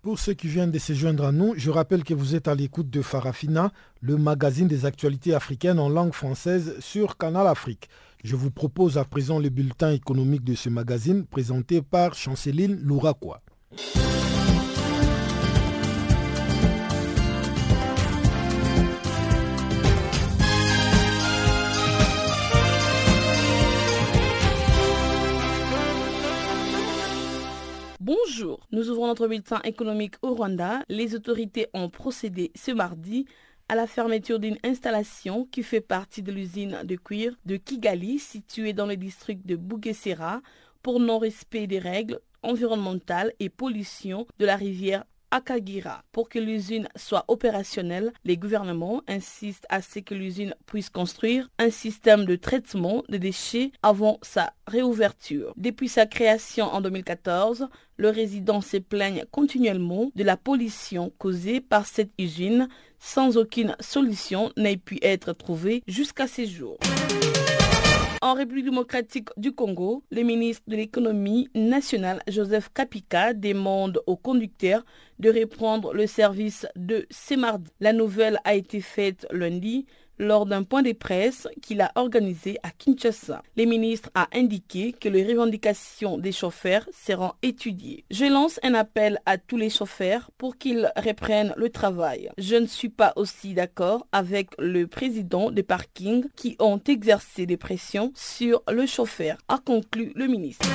[0.00, 2.54] Pour ceux qui viennent de se joindre à nous, je rappelle que vous êtes à
[2.54, 7.90] l'écoute de Farafina, le magazine des actualités africaines en langue française sur Canal Afrique.
[8.24, 13.42] Je vous propose à présent le bulletin économique de ce magazine présenté par Chanceline Louraquois.
[28.08, 30.80] Bonjour, nous ouvrons notre bulletin économique au Rwanda.
[30.88, 33.26] Les autorités ont procédé ce mardi
[33.68, 38.72] à la fermeture d'une installation qui fait partie de l'usine de cuir de Kigali située
[38.72, 40.40] dans le district de Bugesera
[40.82, 46.02] pour non-respect des règles environnementales et pollution de la rivière à Kagira.
[46.12, 51.70] Pour que l'usine soit opérationnelle, les gouvernements insistent à ce que l'usine puisse construire un
[51.70, 55.52] système de traitement des déchets avant sa réouverture.
[55.56, 61.86] Depuis sa création en 2014, le résident se plaigne continuellement de la pollution causée par
[61.86, 66.78] cette usine sans aucune solution n'ait pu être trouvée jusqu'à ces jours.
[68.20, 74.84] En République démocratique du Congo, le ministre de l'économie nationale Joseph Kapika demande aux conducteurs
[75.20, 77.70] de reprendre le service de ce mardi.
[77.78, 79.86] La nouvelle a été faite lundi
[80.18, 83.42] lors d'un point de presse qu'il a organisé à Kinshasa.
[83.56, 88.04] Le ministre a indiqué que les revendications des chauffeurs seront étudiées.
[88.10, 92.30] Je lance un appel à tous les chauffeurs pour qu'ils reprennent le travail.
[92.38, 97.56] Je ne suis pas aussi d'accord avec le président des parkings qui ont exercé des
[97.56, 100.66] pressions sur le chauffeur, a conclu le ministre.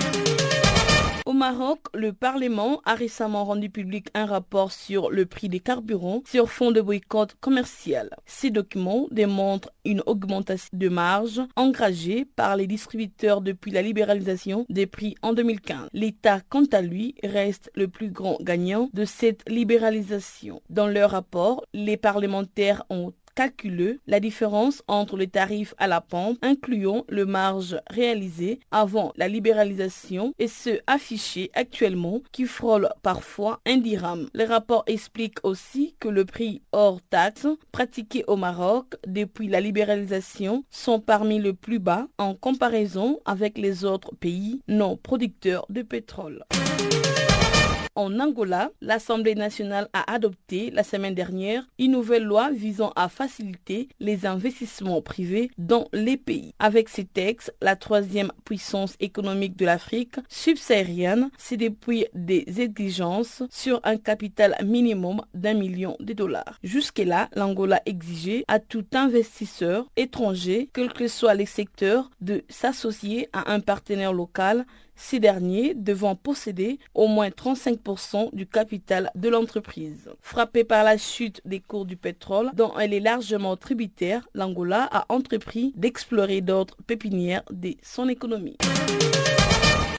[1.25, 6.21] Au Maroc, le Parlement a récemment rendu public un rapport sur le prix des carburants
[6.25, 8.09] sur fond de boycott commercial.
[8.25, 14.85] Ces documents démontrent une augmentation de marge engagée par les distributeurs depuis la libéralisation des
[14.85, 15.87] prix en 2015.
[15.93, 20.61] L'État, quant à lui, reste le plus grand gagnant de cette libéralisation.
[20.69, 26.37] Dans leur rapport, les parlementaires ont calculeux la différence entre les tarifs à la pompe,
[26.41, 33.77] incluant le marge réalisé avant la libéralisation et ceux affichés actuellement qui frôlent parfois un
[33.77, 34.29] dirham.
[34.33, 40.63] Le rapport explique aussi que le prix hors taxe pratiqué au Maroc depuis la libéralisation
[40.69, 46.43] sont parmi les plus bas en comparaison avec les autres pays non producteurs de pétrole.
[47.95, 53.87] En Angola, l'Assemblée nationale a adopté la semaine dernière une nouvelle loi visant à faciliter
[53.99, 56.55] les investissements privés dans les pays.
[56.57, 63.79] Avec ces textes, la troisième puissance économique de l'Afrique subsaharienne s'est depuis des exigences sur
[63.83, 66.57] un capital minimum d'un million de dollars.
[66.63, 73.53] Jusque-là, l'Angola exigeait à tout investisseur étranger, quel que soit les secteurs, de s'associer à
[73.53, 80.09] un partenaire local ces derniers devant posséder au moins 35% du capital de l'entreprise.
[80.21, 85.05] Frappée par la chute des cours du pétrole, dont elle est largement tributaire, l'Angola a
[85.09, 88.57] entrepris d'explorer d'autres pépinières de son économie.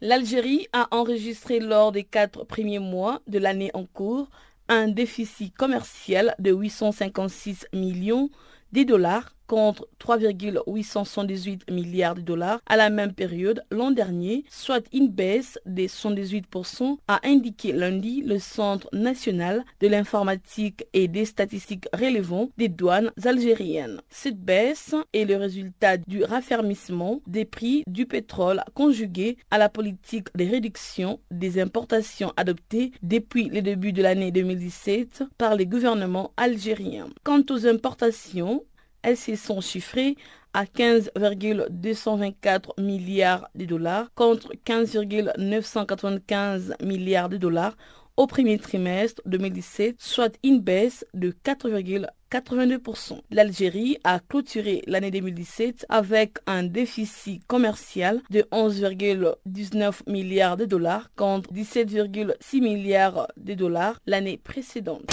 [0.00, 4.28] L'Algérie a enregistré lors des quatre premiers mois de l'année en cours
[4.68, 8.30] un déficit commercial de 856 millions
[8.72, 15.09] de dollars contre 3,878 milliards de dollars à la même période l'an dernier, soit une
[15.09, 22.50] baisse de 118%, a indiqué lundi le Centre national de l'informatique et des statistiques relevant
[22.57, 24.00] des douanes algériennes.
[24.11, 30.28] Cette baisse est le résultat du raffermissement des prix du pétrole conjugué à la politique
[30.37, 37.09] de réduction des importations adoptée depuis le début de l'année 2017 par les gouvernements algériens.
[37.22, 38.64] Quant aux importations,
[39.04, 40.16] elles se sont chiffrées
[40.54, 47.76] à 15,224 milliards de dollars contre 15,995 milliards de dollars
[48.16, 53.18] au premier trimestre 2017, soit une baisse de 4,82%.
[53.32, 61.52] L'Algérie a clôturé l'année 2017 avec un déficit commercial de 11,19 milliards de dollars contre
[61.52, 65.10] 17,6 milliards de dollars l'année précédente.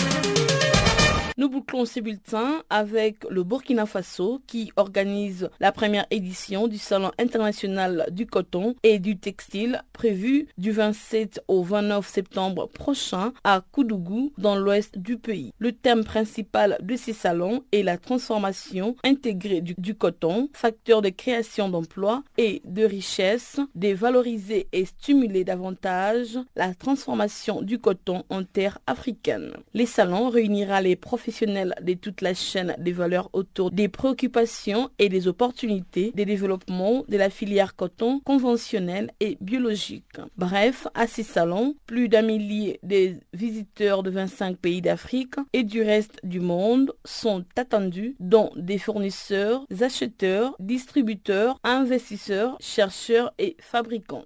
[1.38, 7.12] Nous bouclons ce bulletin avec le Burkina Faso qui organise la première édition du Salon
[7.18, 14.34] international du coton et du textile prévu du 27 au 29 septembre prochain à Koudougou
[14.38, 15.54] dans l'ouest du pays.
[15.58, 21.70] Le thème principal de ces salons est la transformation intégrée du, coton, facteur de création
[21.70, 28.80] d'emplois et de richesse, de valoriser et stimuler davantage la transformation du coton en terre
[28.86, 29.54] africaine.
[29.74, 35.10] Les salons réunira les professionnels de toute la chaîne des valeurs autour des préoccupations et
[35.10, 40.06] des opportunités de développement de la filière coton conventionnelle et biologique.
[40.38, 45.82] Bref, à ces salons, plus d'un millier de visiteurs de 25 pays d'Afrique et du
[45.82, 54.26] reste du monde sont attendus, dont des fournisseurs, acheteurs, distributeurs, investisseurs, chercheurs et fabricants.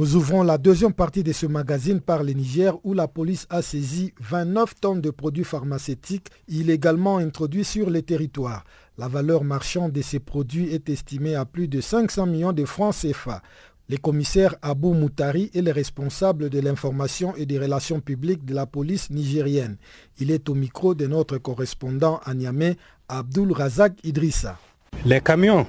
[0.00, 3.60] Nous ouvrons la deuxième partie de ce magazine par le Niger où la police a
[3.60, 8.64] saisi 29 tonnes de produits pharmaceutiques illégalement introduits sur le territoire.
[8.96, 12.94] La valeur marchande de ces produits est estimée à plus de 500 millions de francs
[12.94, 13.42] CFA.
[13.90, 18.64] Le commissaire Abou Moutari est le responsable de l'information et des relations publiques de la
[18.64, 19.78] police nigérienne.
[20.20, 22.76] Il est au micro de notre correspondant à Niamey,
[23.08, 24.56] Abdul Razak Idrissa.
[25.04, 25.66] Les camions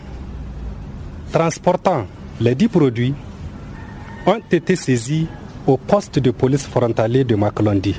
[1.31, 2.05] transportant
[2.39, 3.15] les 10 produits
[4.27, 5.25] ont été saisis
[5.65, 7.95] au poste de police frontalier de Makalondi,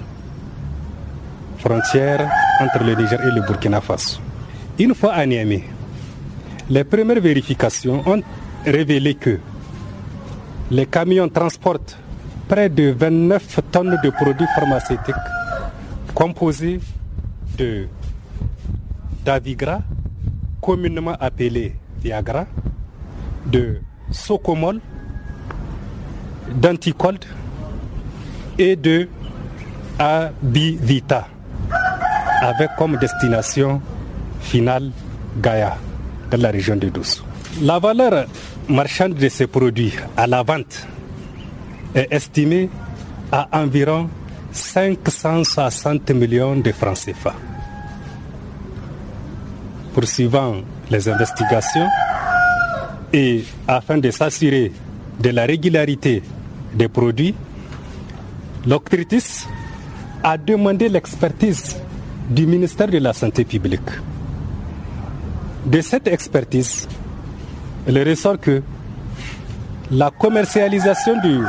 [1.58, 4.20] frontière entre le Niger et le Burkina Faso.
[4.78, 5.64] Une fois à Niamey,
[6.70, 8.22] les premières vérifications ont
[8.64, 9.40] révélé que
[10.72, 11.98] les camions transportent
[12.48, 15.14] près de 29 tonnes de produits pharmaceutiques
[16.14, 16.80] composés
[17.58, 17.86] de
[19.22, 19.80] d'Avigra,
[20.60, 22.46] communément appelé Viagra,
[23.46, 24.80] de Socomol,
[26.54, 27.24] d'Anticold
[28.58, 29.08] et de
[29.98, 31.28] Abivita,
[32.40, 33.80] avec comme destination
[34.40, 34.90] finale
[35.40, 35.76] Gaïa,
[36.30, 37.22] dans la région de Douce.
[37.60, 38.26] La valeur
[38.68, 40.86] marchande de ces produits à la vente
[41.94, 42.68] est estimée
[43.30, 44.08] à environ
[44.52, 47.34] 560 millions de francs CFA.
[49.94, 50.56] Poursuivant
[50.90, 51.88] les investigations
[53.12, 54.72] et afin de s'assurer
[55.20, 56.22] de la régularité
[56.74, 57.34] des produits,
[58.66, 59.46] l'Octritis
[60.22, 61.76] a demandé l'expertise
[62.30, 63.80] du ministère de la Santé publique.
[65.66, 66.88] De cette expertise,
[67.88, 68.62] il ressort que
[69.90, 71.40] la commercialisation du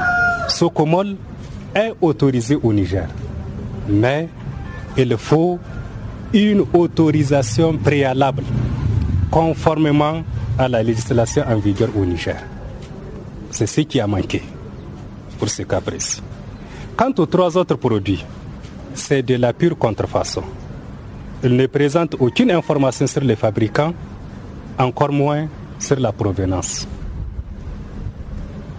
[0.50, 1.16] socomol
[1.76, 3.08] est autorisée au Niger.
[3.88, 4.28] Mais
[4.98, 5.60] il faut
[6.34, 8.44] une autorisation préalable
[9.30, 10.24] conformément
[10.58, 12.38] à la législation en vigueur au Niger.
[13.52, 14.42] C'est ce qui a manqué
[15.38, 16.22] pour ce cas précis.
[16.96, 18.24] Quant aux trois autres produits,
[18.94, 20.44] c'est de la pure contrefaçon.
[21.44, 23.94] Ils ne présentent aucune information sur les fabricants,
[24.78, 25.48] encore moins
[25.84, 26.88] sur la provenance.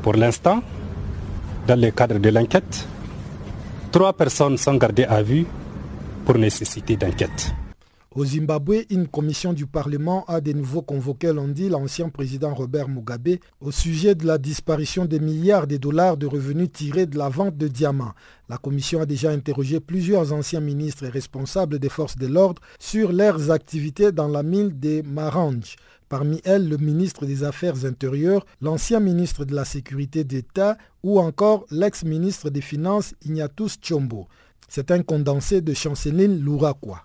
[0.02, 0.62] Pour l'instant,
[1.66, 2.88] dans le cadre de l'enquête,
[3.92, 5.46] trois personnes sont gardées à vue
[6.24, 7.54] pour nécessité d'enquête.
[8.16, 13.38] Au Zimbabwe, une commission du Parlement a de nouveau convoqué lundi l'ancien président Robert Mugabe
[13.60, 17.56] au sujet de la disparition des milliards de dollars de revenus tirés de la vente
[17.56, 18.12] de diamants.
[18.48, 23.10] La commission a déjà interrogé plusieurs anciens ministres et responsables des forces de l'ordre sur
[23.10, 25.74] leurs activités dans la mine de Marange.
[26.08, 31.66] Parmi elles, le ministre des Affaires intérieures, l'ancien ministre de la Sécurité d'État ou encore
[31.72, 34.28] l'ex-ministre des Finances Ignatius Chombo.
[34.68, 37.04] C'est un condensé de Chanceline Lourakwa.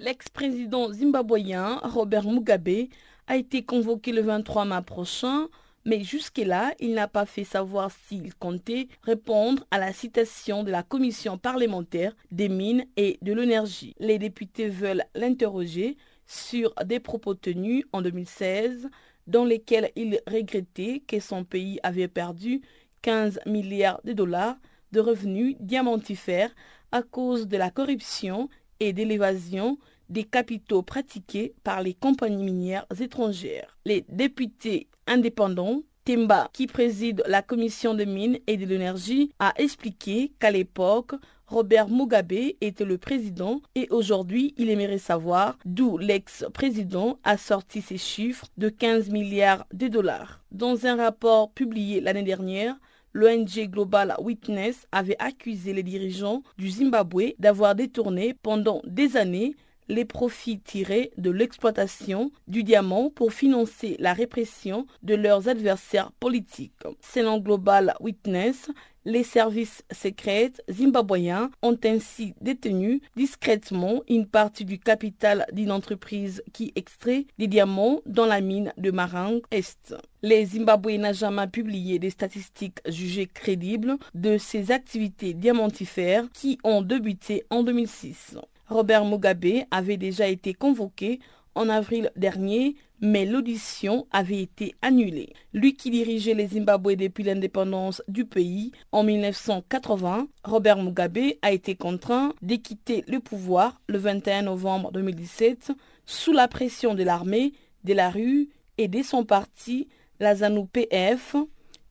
[0.00, 2.88] L'ex-président zimbabwéen Robert Mugabe
[3.26, 5.48] a été convoqué le 23 mars prochain,
[5.84, 10.82] mais jusque-là, il n'a pas fait savoir s'il comptait répondre à la citation de la
[10.82, 13.94] commission parlementaire des mines et de l'énergie.
[13.98, 18.88] Les députés veulent l'interroger sur des propos tenus en 2016
[19.26, 22.62] dans lesquels il regrettait que son pays avait perdu
[23.02, 24.56] 15 milliards de dollars
[24.92, 26.54] de revenus diamantifères
[26.90, 28.48] à cause de la corruption
[28.80, 29.78] et de l'évasion
[30.10, 33.78] des capitaux pratiqués par les compagnies minières étrangères.
[33.86, 40.32] Les députés indépendants Temba, qui préside la commission de mines et de l'énergie, a expliqué
[40.38, 41.12] qu'à l'époque,
[41.46, 47.98] Robert Mugabe était le président et aujourd'hui, il aimerait savoir d'où l'ex-président a sorti ces
[47.98, 50.40] chiffres de 15 milliards de dollars.
[50.52, 52.76] Dans un rapport publié l'année dernière,
[53.12, 59.56] l'ONG Global Witness avait accusé les dirigeants du Zimbabwe d'avoir détourné pendant des années
[59.90, 66.72] les profits tirés de l'exploitation du diamant pour financer la répression de leurs adversaires politiques.
[67.00, 68.70] Selon Global Witness,
[69.04, 76.72] les services secrets zimbabwéens ont ainsi détenu discrètement une partie du capital d'une entreprise qui
[76.76, 79.94] extrait des diamants dans la mine de Marang Est.
[80.22, 86.82] Les Zimbabwe n'ont jamais publié des statistiques jugées crédibles de ces activités diamantifères qui ont
[86.82, 88.36] débuté en 2006.
[88.70, 91.20] Robert Mugabe avait déjà été convoqué
[91.54, 95.32] en avril dernier mais l'audition avait été annulée.
[95.52, 101.74] Lui qui dirigeait les Zimbabwe depuis l'indépendance du pays en 1980, Robert Mugabe a été
[101.74, 105.72] contraint de quitter le pouvoir le 21 novembre 2017
[106.04, 107.52] sous la pression de l'armée,
[107.84, 109.88] de la rue et de son parti,
[110.20, 111.36] la ZANU-PF,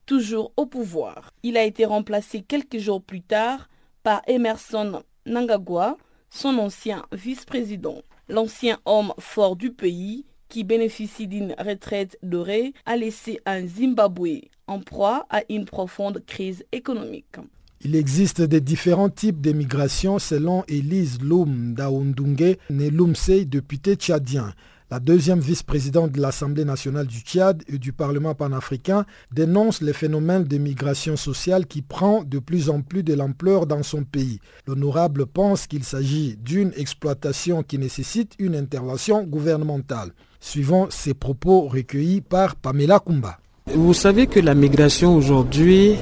[0.06, 1.34] toujours au pouvoir.
[1.44, 3.70] Il a été remplacé quelques jours plus tard
[4.04, 5.98] par Emerson Nangagwa,
[6.30, 8.02] son ancien vice-président.
[8.28, 14.80] L'ancien homme fort du pays qui bénéficie d'une retraite dorée, a laissé un Zimbabwe en
[14.80, 17.38] proie à une profonde crise économique.
[17.82, 24.54] Il existe des différents types d'émigration selon Elise Loum Daoundungue, née Loumsei, député tchadien.
[24.92, 30.46] La deuxième vice-présidente de l'Assemblée nationale du Tchad et du Parlement panafricain dénonce les phénomènes
[30.46, 34.40] d'immigration sociale qui prend de plus en plus de l'ampleur dans son pays.
[34.66, 40.10] L'honorable pense qu'il s'agit d'une exploitation qui nécessite une intervention gouvernementale.
[40.40, 43.38] Suivant ces propos recueillis par Pamela Kumba.
[43.68, 45.98] Vous savez que la migration aujourd'hui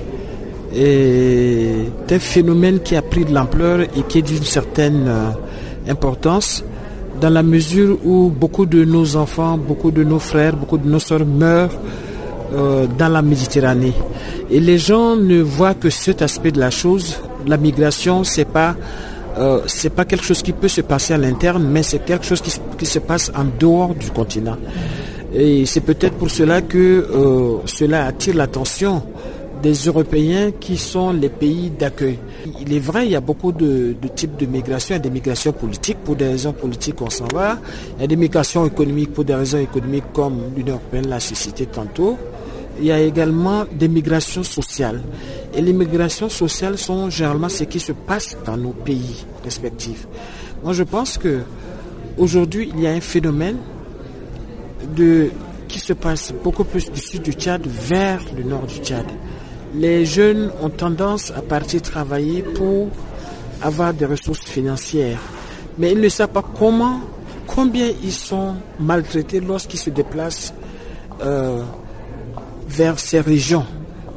[0.73, 5.31] est un phénomène qui a pris de l'ampleur et qui est d'une certaine euh,
[5.89, 6.63] importance
[7.19, 10.99] dans la mesure où beaucoup de nos enfants, beaucoup de nos frères, beaucoup de nos
[10.99, 11.77] soeurs meurent
[12.53, 13.93] euh, dans la Méditerranée.
[14.49, 17.17] Et les gens ne voient que cet aspect de la chose.
[17.45, 18.75] La migration, c'est pas
[19.37, 22.41] euh, c'est pas quelque chose qui peut se passer à l'interne, mais c'est quelque chose
[22.41, 24.57] qui, qui, se passe en dehors du continent.
[25.33, 29.03] Et c'est peut-être pour cela que euh, cela attire l'attention
[29.61, 32.19] des Européens qui sont les pays d'accueil.
[32.61, 34.95] Il est vrai, il y a beaucoup de, types de migration.
[34.95, 37.57] Il y a des migrations politiques, pour des raisons politiques on s'en va.
[37.97, 41.65] Il y a des migrations économiques pour des raisons économiques comme l'Union européenne l'a suscité
[41.65, 42.17] tantôt.
[42.79, 45.01] Il y a également des migrations sociales.
[45.55, 50.07] Et les migrations sociales sont généralement ce qui se passe dans nos pays respectifs.
[50.63, 51.39] Moi, je pense que
[52.17, 53.57] aujourd'hui, il y a un phénomène
[55.67, 59.05] qui se passe beaucoup plus du sud du Tchad vers le nord du Tchad
[59.77, 62.89] les jeunes ont tendance à partir travailler pour
[63.61, 65.19] avoir des ressources financières.
[65.77, 66.99] Mais ils ne savent pas comment,
[67.45, 70.53] combien ils sont maltraités lorsqu'ils se déplacent
[71.23, 71.61] euh,
[72.67, 73.65] vers ces régions,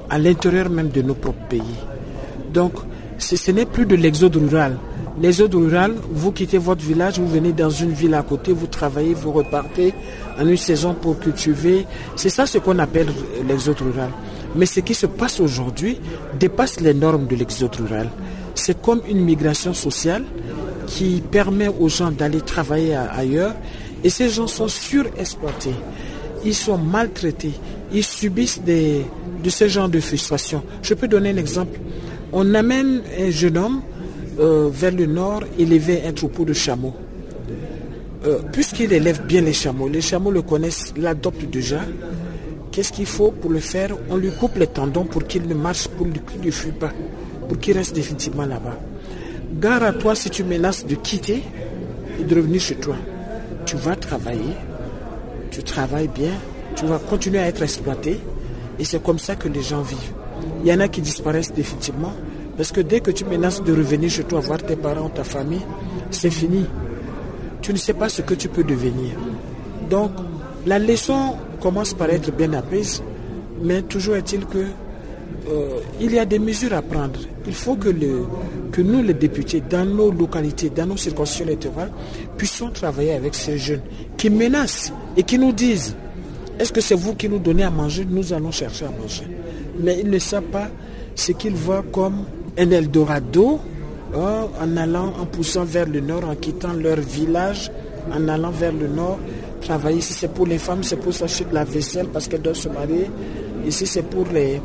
[0.08, 1.76] à l'intérieur même de nos propres pays.
[2.52, 2.72] Donc,
[3.18, 4.78] ce, n'est plus de l'exode rural.
[5.20, 9.12] L'exode rural, vous quittez votre village, vous venez dans une ville à côté, vous travaillez,
[9.12, 9.92] vous repartez
[10.38, 11.84] en une saison pour cultiver.
[12.16, 13.08] C'est ça ce qu'on appelle
[13.46, 14.08] l'exode rural.
[14.56, 15.98] Mais ce qui se passe aujourd'hui
[16.38, 18.10] dépasse les normes de l'exode rural.
[18.54, 20.24] C'est comme une migration sociale
[20.86, 23.54] qui permet aux gens d'aller travailler ailleurs
[24.02, 25.74] et ces gens sont surexploités.
[26.44, 27.52] Ils sont maltraités.
[27.92, 30.62] Ils subissent de ce genre de frustration.
[30.82, 31.78] Je peux donner un exemple.
[32.32, 33.82] On amène un jeune homme
[34.38, 36.94] euh, vers le nord élever un troupeau de chameaux.
[38.26, 41.80] Euh, puisqu'il élève bien les chameaux, les chameaux le connaissent, l'adoptent déjà,
[42.72, 43.90] Qu'est-ce qu'il faut pour le faire?
[44.10, 46.92] On lui coupe les tendons pour qu'il ne marche, pour qu'il ne fuit pas,
[47.48, 48.78] pour qu'il reste définitivement là-bas.
[49.60, 51.42] Gare à toi si tu menaces de quitter
[52.20, 52.94] et de revenir chez toi.
[53.66, 54.54] Tu vas travailler,
[55.50, 56.32] tu travailles bien,
[56.76, 58.20] tu vas continuer à être exploité
[58.78, 60.14] et c'est comme ça que les gens vivent.
[60.62, 62.12] Il y en a qui disparaissent définitivement
[62.56, 65.62] parce que dès que tu menaces de revenir chez toi voir tes parents, ta famille,
[66.10, 66.66] c'est fini.
[67.62, 69.16] Tu ne sais pas ce que tu peux devenir.
[69.90, 70.12] Donc,
[70.66, 73.02] la leçon commence par être bien apprise,
[73.62, 74.58] mais toujours est-il que
[75.48, 77.20] euh, il y a des mesures à prendre.
[77.46, 78.24] Il faut que, le,
[78.72, 81.92] que nous, les députés, dans nos localités, dans nos circonscriptions électorales,
[82.36, 83.80] puissions travailler avec ces jeunes
[84.16, 85.94] qui menacent et qui nous disent
[86.60, 88.06] est-ce que c'est vous qui nous donnez à manger?
[88.08, 89.24] Nous allons chercher à manger.
[89.78, 90.68] Mais ils ne savent pas
[91.14, 92.24] ce qu'ils voient comme
[92.58, 93.60] un Eldorado
[94.14, 97.72] hein, en allant, en poussant vers le nord, en quittant leur village,
[98.14, 99.18] en allant vers le nord
[99.60, 100.00] travailler.
[100.00, 102.68] Si c'est pour les femmes, c'est pour s'acheter de la vaisselle parce qu'elles doivent se
[102.68, 103.10] marier.
[103.68, 104.60] Si c'est pour les,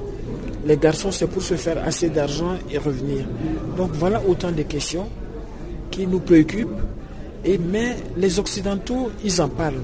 [0.66, 3.26] les garçons, c'est pour se faire assez d'argent et revenir.
[3.78, 5.08] Donc voilà autant de questions
[5.91, 6.70] qui nous préoccupent.
[7.43, 9.82] Et, mais les Occidentaux, ils en parlent.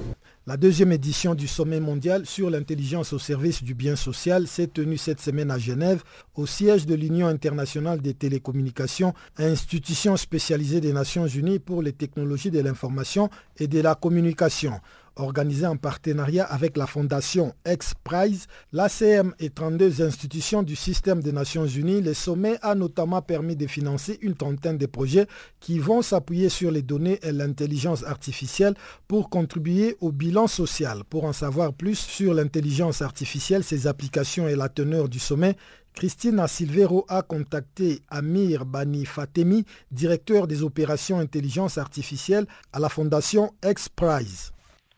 [0.48, 4.98] La deuxième édition du sommet mondial sur l'intelligence au service du bien social s'est tenue
[4.98, 6.02] cette semaine à Genève,
[6.34, 12.50] au siège de l'Union internationale des télécommunications, institution spécialisée des Nations unies pour les technologies
[12.50, 14.74] de l'information et de la communication.
[15.22, 21.68] Organisé en partenariat avec la fondation X-Prize, l'ACM et 32 institutions du système des Nations
[21.68, 25.28] Unies, le sommet a notamment permis de financer une trentaine de projets
[25.60, 28.74] qui vont s'appuyer sur les données et l'intelligence artificielle
[29.08, 31.04] pour contribuer au bilan social.
[31.08, 35.56] Pour en savoir plus sur l'intelligence artificielle, ses applications et la teneur du sommet,
[35.94, 43.52] Christina Silvero a contacté Amir Bani Fatemi, directeur des opérations intelligence artificielle à la fondation
[43.64, 44.52] X-Prize.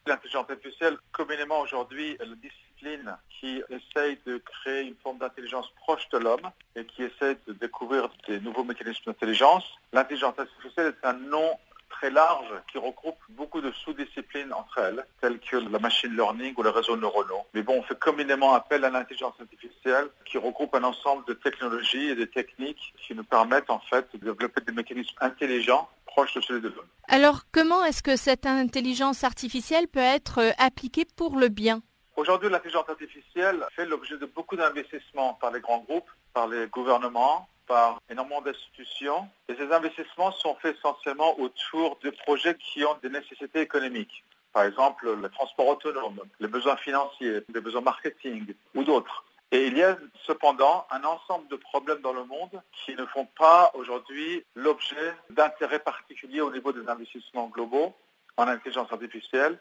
[0.06, 6.18] L'intelligence artificielle, communément aujourd'hui, la discipline qui essaye de créer une forme d'intelligence proche de
[6.18, 9.64] l'homme et qui essaie de découvrir des nouveaux mécanismes d'intelligence.
[9.94, 11.58] L'intelligence artificielle est un nom
[11.94, 16.64] très large qui regroupe beaucoup de sous-disciplines entre elles, telles que la machine learning ou
[16.64, 17.46] les réseaux neuronaux.
[17.54, 22.10] Mais bon, on fait communément appel à l'intelligence artificielle qui regroupe un ensemble de technologies
[22.10, 26.42] et de techniques qui nous permettent en fait de développer des mécanismes intelligents proches de
[26.42, 26.88] ceux de l'homme.
[27.08, 31.82] Alors, comment est-ce que cette intelligence artificielle peut être euh, appliquée pour le bien?
[32.16, 37.48] Aujourd'hui, l'intelligence artificielle fait l'objet de beaucoup d'investissements par les grands groupes, par les gouvernements,
[37.68, 39.28] par énormément d'institutions.
[39.48, 44.24] Et ces investissements sont faits essentiellement autour de projets qui ont des nécessités économiques.
[44.52, 49.26] Par exemple, le transport autonome, les besoins financiers, les besoins marketing ou d'autres.
[49.52, 53.28] Et il y a cependant un ensemble de problèmes dans le monde qui ne font
[53.38, 57.94] pas aujourd'hui l'objet d'intérêts particuliers au niveau des investissements globaux
[58.38, 59.60] en intelligence artificielle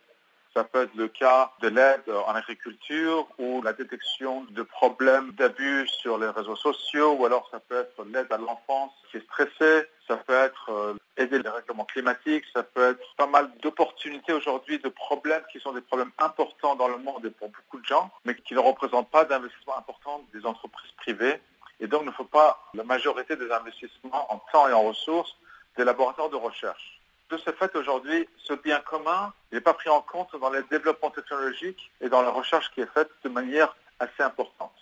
[0.54, 5.88] ça peut être le cas de l'aide en agriculture ou la détection de problèmes d'abus
[5.88, 9.86] sur les réseaux sociaux ou alors ça peut être l'aide à l'enfance qui est stressée,
[10.06, 14.78] ça peut être euh, aider les règlements climatiques, ça peut être pas mal d'opportunités aujourd'hui
[14.78, 18.10] de problèmes qui sont des problèmes importants dans le monde et pour beaucoup de gens,
[18.24, 21.40] mais qui ne représentent pas d'investissement important des entreprises privées.
[21.80, 25.36] Et donc, il ne faut pas la majorité des investissements en temps et en ressources
[25.76, 27.01] des laboratoires de recherche
[27.32, 31.10] de ce fait, aujourd'hui, ce bien commun n'est pas pris en compte dans les développements
[31.10, 34.72] technologiques et dans la recherche qui est faite de manière assez importante.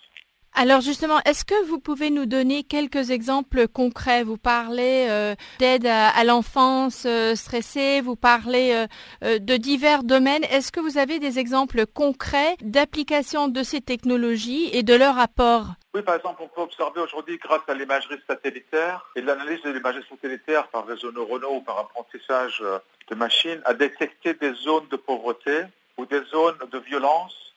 [0.53, 4.23] Alors justement, est-ce que vous pouvez nous donner quelques exemples concrets?
[4.23, 8.85] Vous parlez euh, d'aide à, l'enfance euh, stressée, vous parlez
[9.23, 10.43] euh, de divers domaines.
[10.43, 15.67] Est-ce que vous avez des exemples concrets d'application de ces technologies et de leur apport?
[15.95, 20.05] Oui, par exemple, on peut observer aujourd'hui, grâce à l'imagerie satellitaire et l'analyse de l'imagerie
[20.09, 22.61] satellitaire par réseau neuronaux ou par apprentissage
[23.09, 25.63] de machines, à détecter des zones de pauvreté
[25.97, 27.50] ou des zones de violence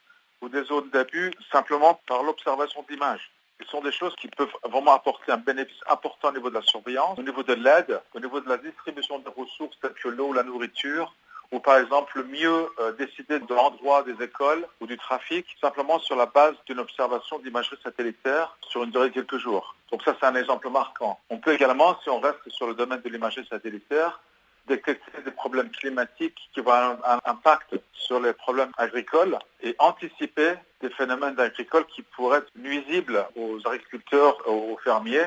[0.45, 3.31] ou des zones d'abus simplement par l'observation d'images.
[3.63, 6.63] Ce sont des choses qui peuvent vraiment apporter un bénéfice important au niveau de la
[6.63, 10.33] surveillance, au niveau de l'aide, au niveau de la distribution des ressources telles que l'eau,
[10.33, 11.15] la nourriture,
[11.53, 16.17] ou par exemple mieux euh, décider de l'endroit des écoles ou du trafic simplement sur
[16.17, 19.77] la base d'une observation d'imagerie satellitaire sur une durée de quelques jours.
[19.91, 21.19] Donc ça c'est un exemple marquant.
[21.31, 24.21] On peut également, si on reste sur le domaine de l'imagerie satellitaire,
[24.67, 30.55] détecter des problèmes climatiques qui vont avoir un impact sur les problèmes agricoles et anticiper
[30.81, 35.27] des phénomènes agricoles qui pourraient être nuisibles aux agriculteurs, aux fermiers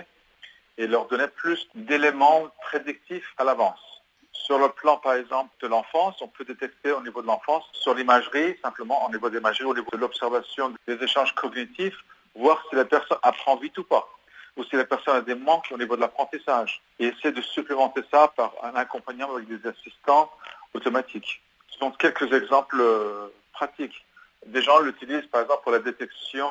[0.78, 3.80] et leur donner plus d'éléments prédictifs à l'avance.
[4.32, 7.94] Sur le plan, par exemple, de l'enfance, on peut détecter au niveau de l'enfance, sur
[7.94, 11.98] l'imagerie, simplement au niveau de l'imagerie, au niveau de l'observation des échanges cognitifs,
[12.36, 14.08] voir si la personne apprend vite ou pas
[14.58, 18.01] ou si la personne a des manques au niveau de l'apprentissage, et essayer de supplémenter
[18.12, 20.32] ça par un accompagnement avec des assistants
[20.74, 21.41] automatiques.
[21.70, 24.05] Ce sont quelques exemples euh, pratiques.
[24.45, 26.49] Des gens l'utilisent par exemple pour la détection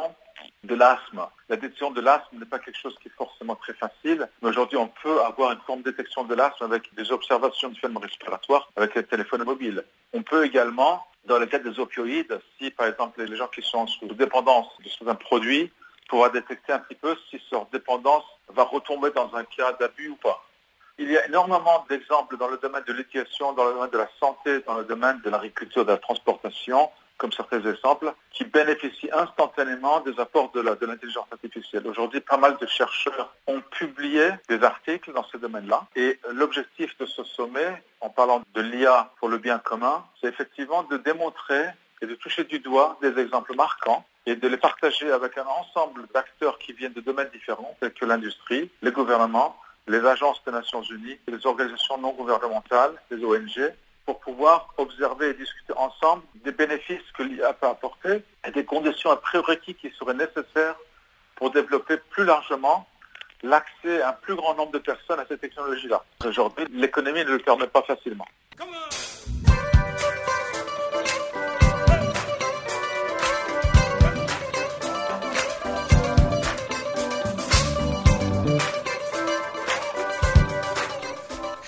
[0.65, 1.27] de l'asthme.
[1.49, 4.77] La détection de l'asthme n'est pas quelque chose qui est forcément très facile, mais aujourd'hui
[4.77, 8.71] on peut avoir une forme de détection de l'asthme avec des observations du phénomène respiratoire
[8.77, 9.85] avec les téléphones mobiles.
[10.13, 13.87] On peut également, dans le cas des opioïdes, si par exemple les gens qui sont
[13.87, 15.73] sous dépendance de certains produits
[16.09, 20.17] pourra détecter un petit peu si leur dépendance va retomber dans un cas d'abus ou
[20.17, 20.43] pas.
[20.99, 24.09] Il y a énormément d'exemples dans le domaine de l'éducation, dans le domaine de la
[24.19, 30.01] santé, dans le domaine de l'agriculture, de la transportation, comme certains exemples, qui bénéficient instantanément
[30.01, 31.87] des apports de l'intelligence artificielle.
[31.87, 35.87] Aujourd'hui, pas mal de chercheurs ont publié des articles dans ce domaine-là.
[35.97, 40.83] Et l'objectif de ce sommet, en parlant de l'IA pour le bien commun, c'est effectivement
[40.85, 41.67] de démontrer
[42.01, 46.07] et de toucher du doigt des exemples marquants et de les partager avec un ensemble
[46.13, 49.57] d'acteurs qui viennent de domaines différents, tels que l'industrie, les gouvernements,
[49.87, 53.73] les agences des Nations Unies, les organisations non gouvernementales, les ONG,
[54.05, 59.13] pour pouvoir observer et discuter ensemble des bénéfices que l'IA peut apporter et des conditions
[59.13, 60.77] et prérequis qui seraient nécessaires
[61.37, 62.89] pour développer plus largement
[63.43, 66.03] l'accès à un plus grand nombre de personnes à ces technologies-là.
[66.25, 68.27] Aujourd'hui, l'économie ne le permet pas facilement.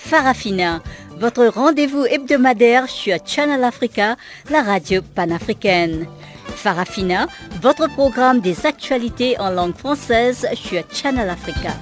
[0.09, 0.81] Farafina,
[1.19, 4.17] votre rendez-vous hebdomadaire sur Channel Africa,
[4.49, 6.07] la radio panafricaine.
[6.47, 7.27] Farafina,
[7.61, 11.75] votre programme des actualités en langue française sur Channel Africa.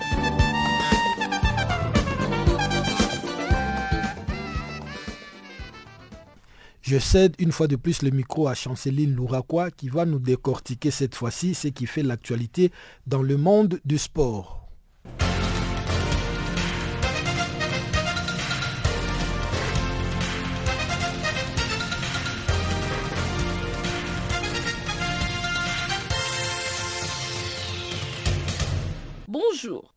[6.81, 10.91] Je cède une fois de plus le micro à Chanceline Louraquois qui va nous décortiquer
[10.91, 12.73] cette fois-ci ce qui fait l'actualité
[13.05, 14.66] dans le monde du sport.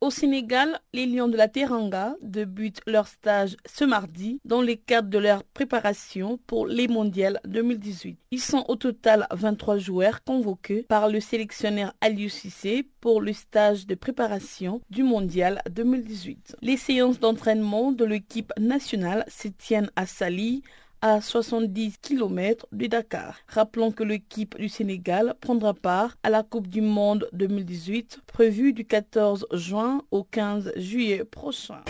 [0.01, 5.09] Au Sénégal, les Lions de la Teranga débutent leur stage ce mardi dans le cadre
[5.09, 8.17] de leur préparation pour les mondiales 2018.
[8.31, 13.87] Ils sont au total 23 joueurs convoqués par le sélectionneur Aliou Cissé pour le stage
[13.87, 16.57] de préparation du mondial 2018.
[16.61, 20.63] Les séances d'entraînement de l'équipe nationale se tiennent à Sali,
[21.01, 23.37] à 70 km de Dakar.
[23.47, 28.85] Rappelons que l'équipe du Sénégal prendra part à la Coupe du Monde 2018 prévue du
[28.85, 31.81] 14 juin au 15 juillet prochain.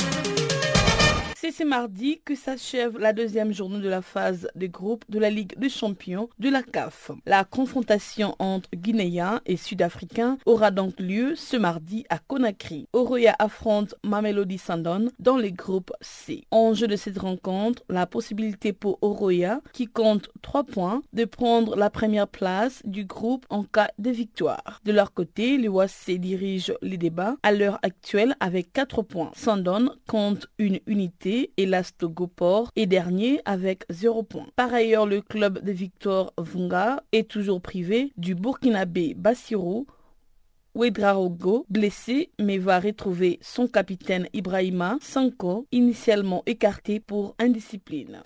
[1.42, 5.32] C'est ce mardi que s'achève la deuxième journée de la phase de groupe de la
[5.32, 7.10] Ligue des champions de la CAF.
[7.26, 12.88] La confrontation entre Guinéens et Sud-Africains aura donc lieu ce mardi à Conakry.
[12.94, 16.44] Oroya affronte Mamelody Sandon dans le groupe C.
[16.52, 21.90] Enjeu de cette rencontre, la possibilité pour Oroya, qui compte 3 points, de prendre la
[21.90, 24.80] première place du groupe en cas de victoire.
[24.86, 29.32] De leur côté, les WAC dirigent les débats à l'heure actuelle avec 4 points.
[29.36, 34.48] Sandon compte une unité et l'Astogopor est dernier avec 0 points.
[34.56, 39.88] Par ailleurs, le club de Victor Vunga est toujours privé du Burkinabé Bassirou
[40.74, 48.22] Ouedraogo, blessé, mais va retrouver son capitaine Ibrahima Sanko, initialement écarté pour indiscipline.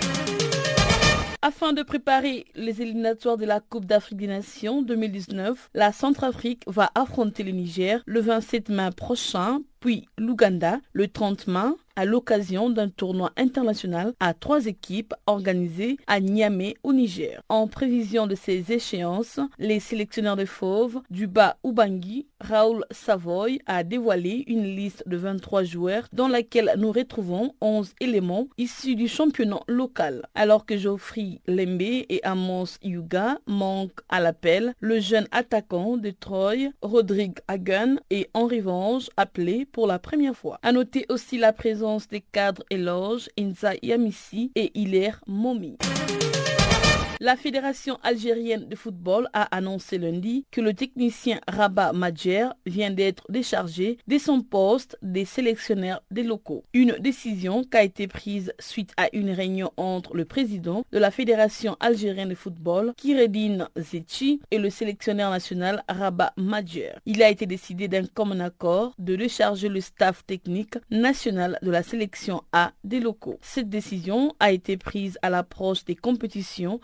[1.42, 6.90] Afin de préparer les éliminatoires de la Coupe d'Afrique des Nations 2019, la Centrafrique va
[6.96, 12.90] affronter le Niger le 27 mai prochain, puis l'Ouganda le 30 mai à l'occasion d'un
[12.90, 17.42] tournoi international à trois équipes organisées à Niamey au Niger.
[17.50, 23.84] En prévision de ces échéances, les sélectionneurs de fauves du bas Ubangi, Raoul Savoy, a
[23.84, 29.62] dévoilé une liste de 23 joueurs dans laquelle nous retrouvons 11 éléments issus du championnat
[29.68, 30.28] local.
[30.36, 36.72] Alors que Geoffrey Lembe et Amos Yuga manquent à l'appel, le jeune attaquant de Troy,
[36.82, 40.60] Rodrigue Hagen, est en revanche appelé pour la première fois.
[40.62, 45.78] À noter aussi la présence des cadres éloges Inza Yamissi et Hilaire Momi.
[47.22, 53.24] La Fédération algérienne de football a annoncé lundi que le technicien Rabat Madjer vient d'être
[53.30, 56.66] déchargé de son poste des sélectionnaires des locaux.
[56.74, 61.10] Une décision qui a été prise suite à une réunion entre le président de la
[61.10, 66.94] Fédération algérienne de football, Kiredine Zetchi, et le sélectionneur national Rabat Madjer.
[67.06, 71.84] Il a été décidé d'un commun accord de décharger le staff technique national de la
[71.84, 73.40] sélection A des locaux.
[73.42, 76.82] Cette décision a été prise à l'approche des compétitions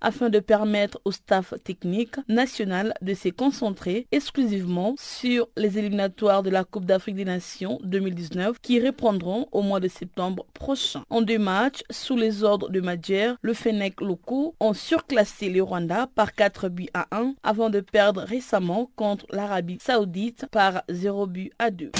[0.00, 6.50] afin de permettre au staff technique national de se concentrer exclusivement sur les éliminatoires de
[6.50, 11.02] la Coupe d'Afrique des Nations 2019 qui reprendront au mois de septembre prochain.
[11.10, 16.08] En deux matchs, sous les ordres de Madjer, le Fennec locaux ont surclassé le Rwanda
[16.14, 21.52] par 4 buts à 1 avant de perdre récemment contre l'Arabie Saoudite par 0 but
[21.58, 21.90] à 2.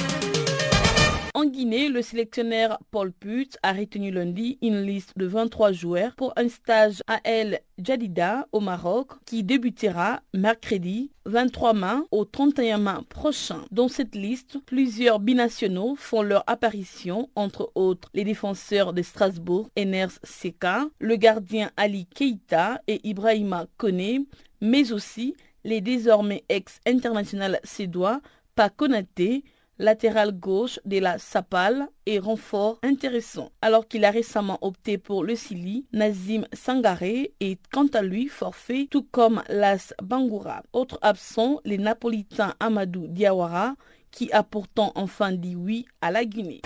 [1.37, 6.32] En Guinée, le sélectionneur Paul Put a retenu lundi une liste de 23 joueurs pour
[6.34, 13.03] un stage à El Jadida au Maroc qui débutera mercredi 23 mai au 31 mai
[13.11, 13.66] prochain.
[13.70, 20.18] Dans cette liste, plusieurs binationaux font leur apparition, entre autres les défenseurs de Strasbourg, Eners
[20.22, 24.24] Seka, le gardien Ali Keita et Ibrahima Kone,
[24.62, 25.34] mais aussi
[25.64, 28.22] les désormais ex-international sédois
[28.55, 29.43] Pakonate,
[29.78, 33.50] latéral gauche de la Sapal et renfort intéressant.
[33.60, 38.88] Alors qu'il a récemment opté pour le Sili, Nazim Sangaré est quant à lui forfait,
[38.90, 40.62] tout comme Las Bangoura.
[40.72, 43.74] Autre absent, les Napolitains Amadou Diawara,
[44.10, 46.62] qui a pourtant enfin dit oui à la Guinée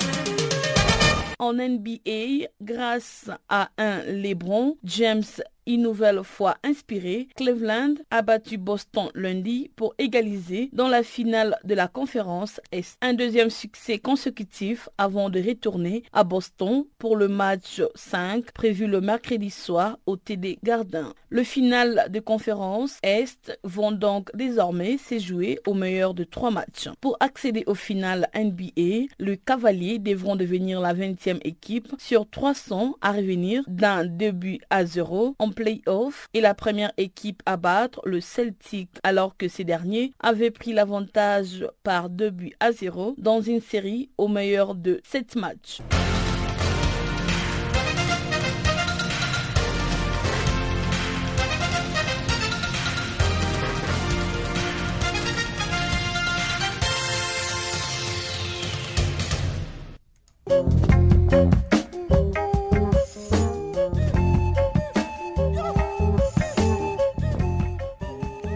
[1.41, 5.23] en NBA grâce à un LeBron James
[5.67, 11.75] une nouvelle fois inspiré, Cleveland a battu Boston lundi pour égaliser dans la finale de
[11.75, 12.97] la conférence Est.
[13.03, 19.01] Un deuxième succès consécutif avant de retourner à Boston pour le match 5 prévu le
[19.01, 21.13] mercredi soir au TD Garden.
[21.29, 26.89] Le final de conférence Est vont donc désormais se jouer au meilleur de trois matchs.
[27.01, 33.13] Pour accéder au final NBA, le Cavalier devront devenir la 20e équipe sur 300 à
[33.13, 38.21] revenir d'un début à 0 en en play-off et la première équipe à battre, le
[38.21, 43.61] Celtic, alors que ces derniers avaient pris l'avantage par 2 buts à 0 dans une
[43.61, 45.81] série au meilleur de 7 matchs.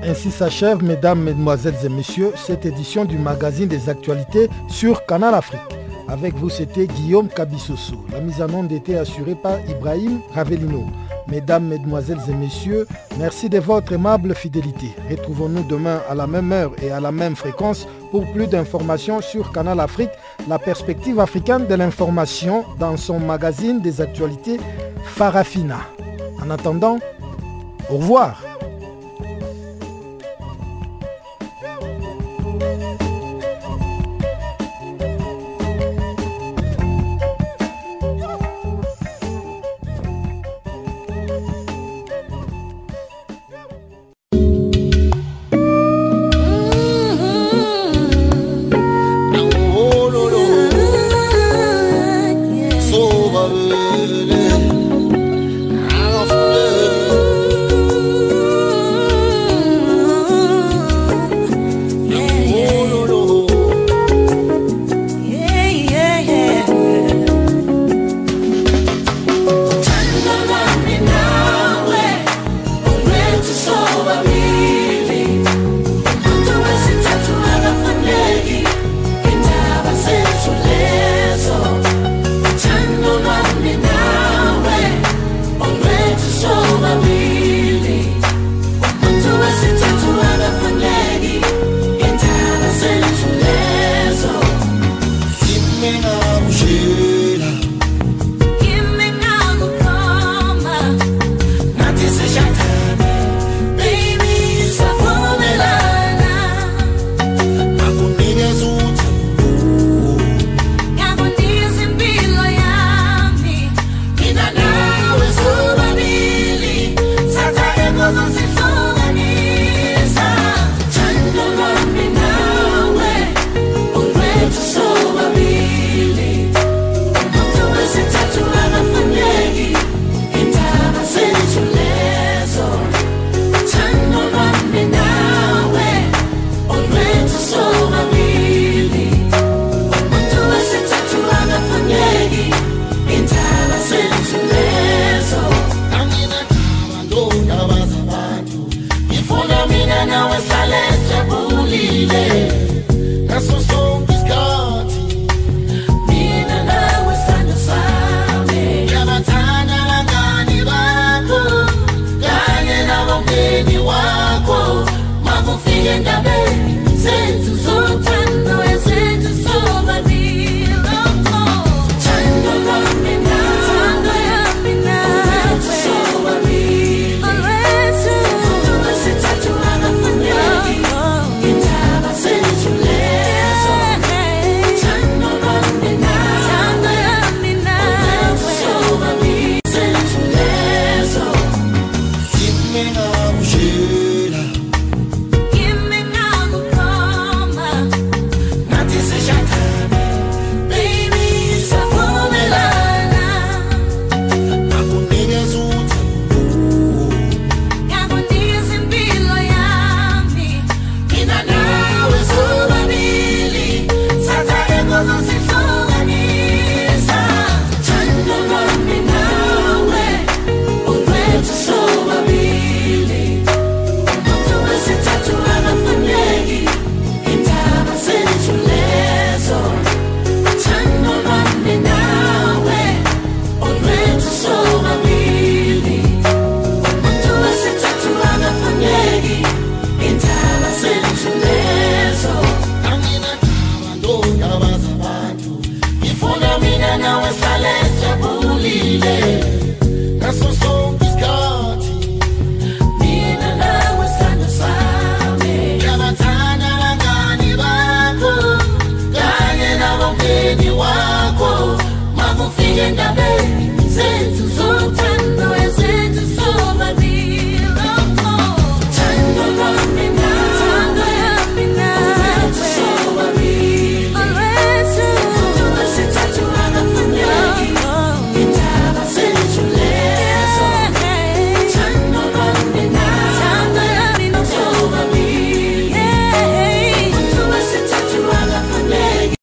[0.07, 5.61] Ainsi s'achève, mesdames, mesdemoiselles et messieurs, cette édition du magazine des actualités sur Canal Afrique.
[6.09, 7.97] Avec vous, c'était Guillaume Kabissoso.
[8.13, 10.85] La mise en onde était assurée par Ibrahim Ravelino.
[11.27, 12.87] Mesdames, Mesdemoiselles et Messieurs,
[13.19, 14.95] merci de votre aimable fidélité.
[15.11, 19.53] Retrouvons-nous demain à la même heure et à la même fréquence pour plus d'informations sur
[19.53, 20.11] Canal Afrique,
[20.47, 24.61] la perspective africaine de l'information dans son magazine des actualités
[25.03, 25.79] Farafina.
[26.45, 26.99] En attendant,
[27.89, 28.54] au revoir.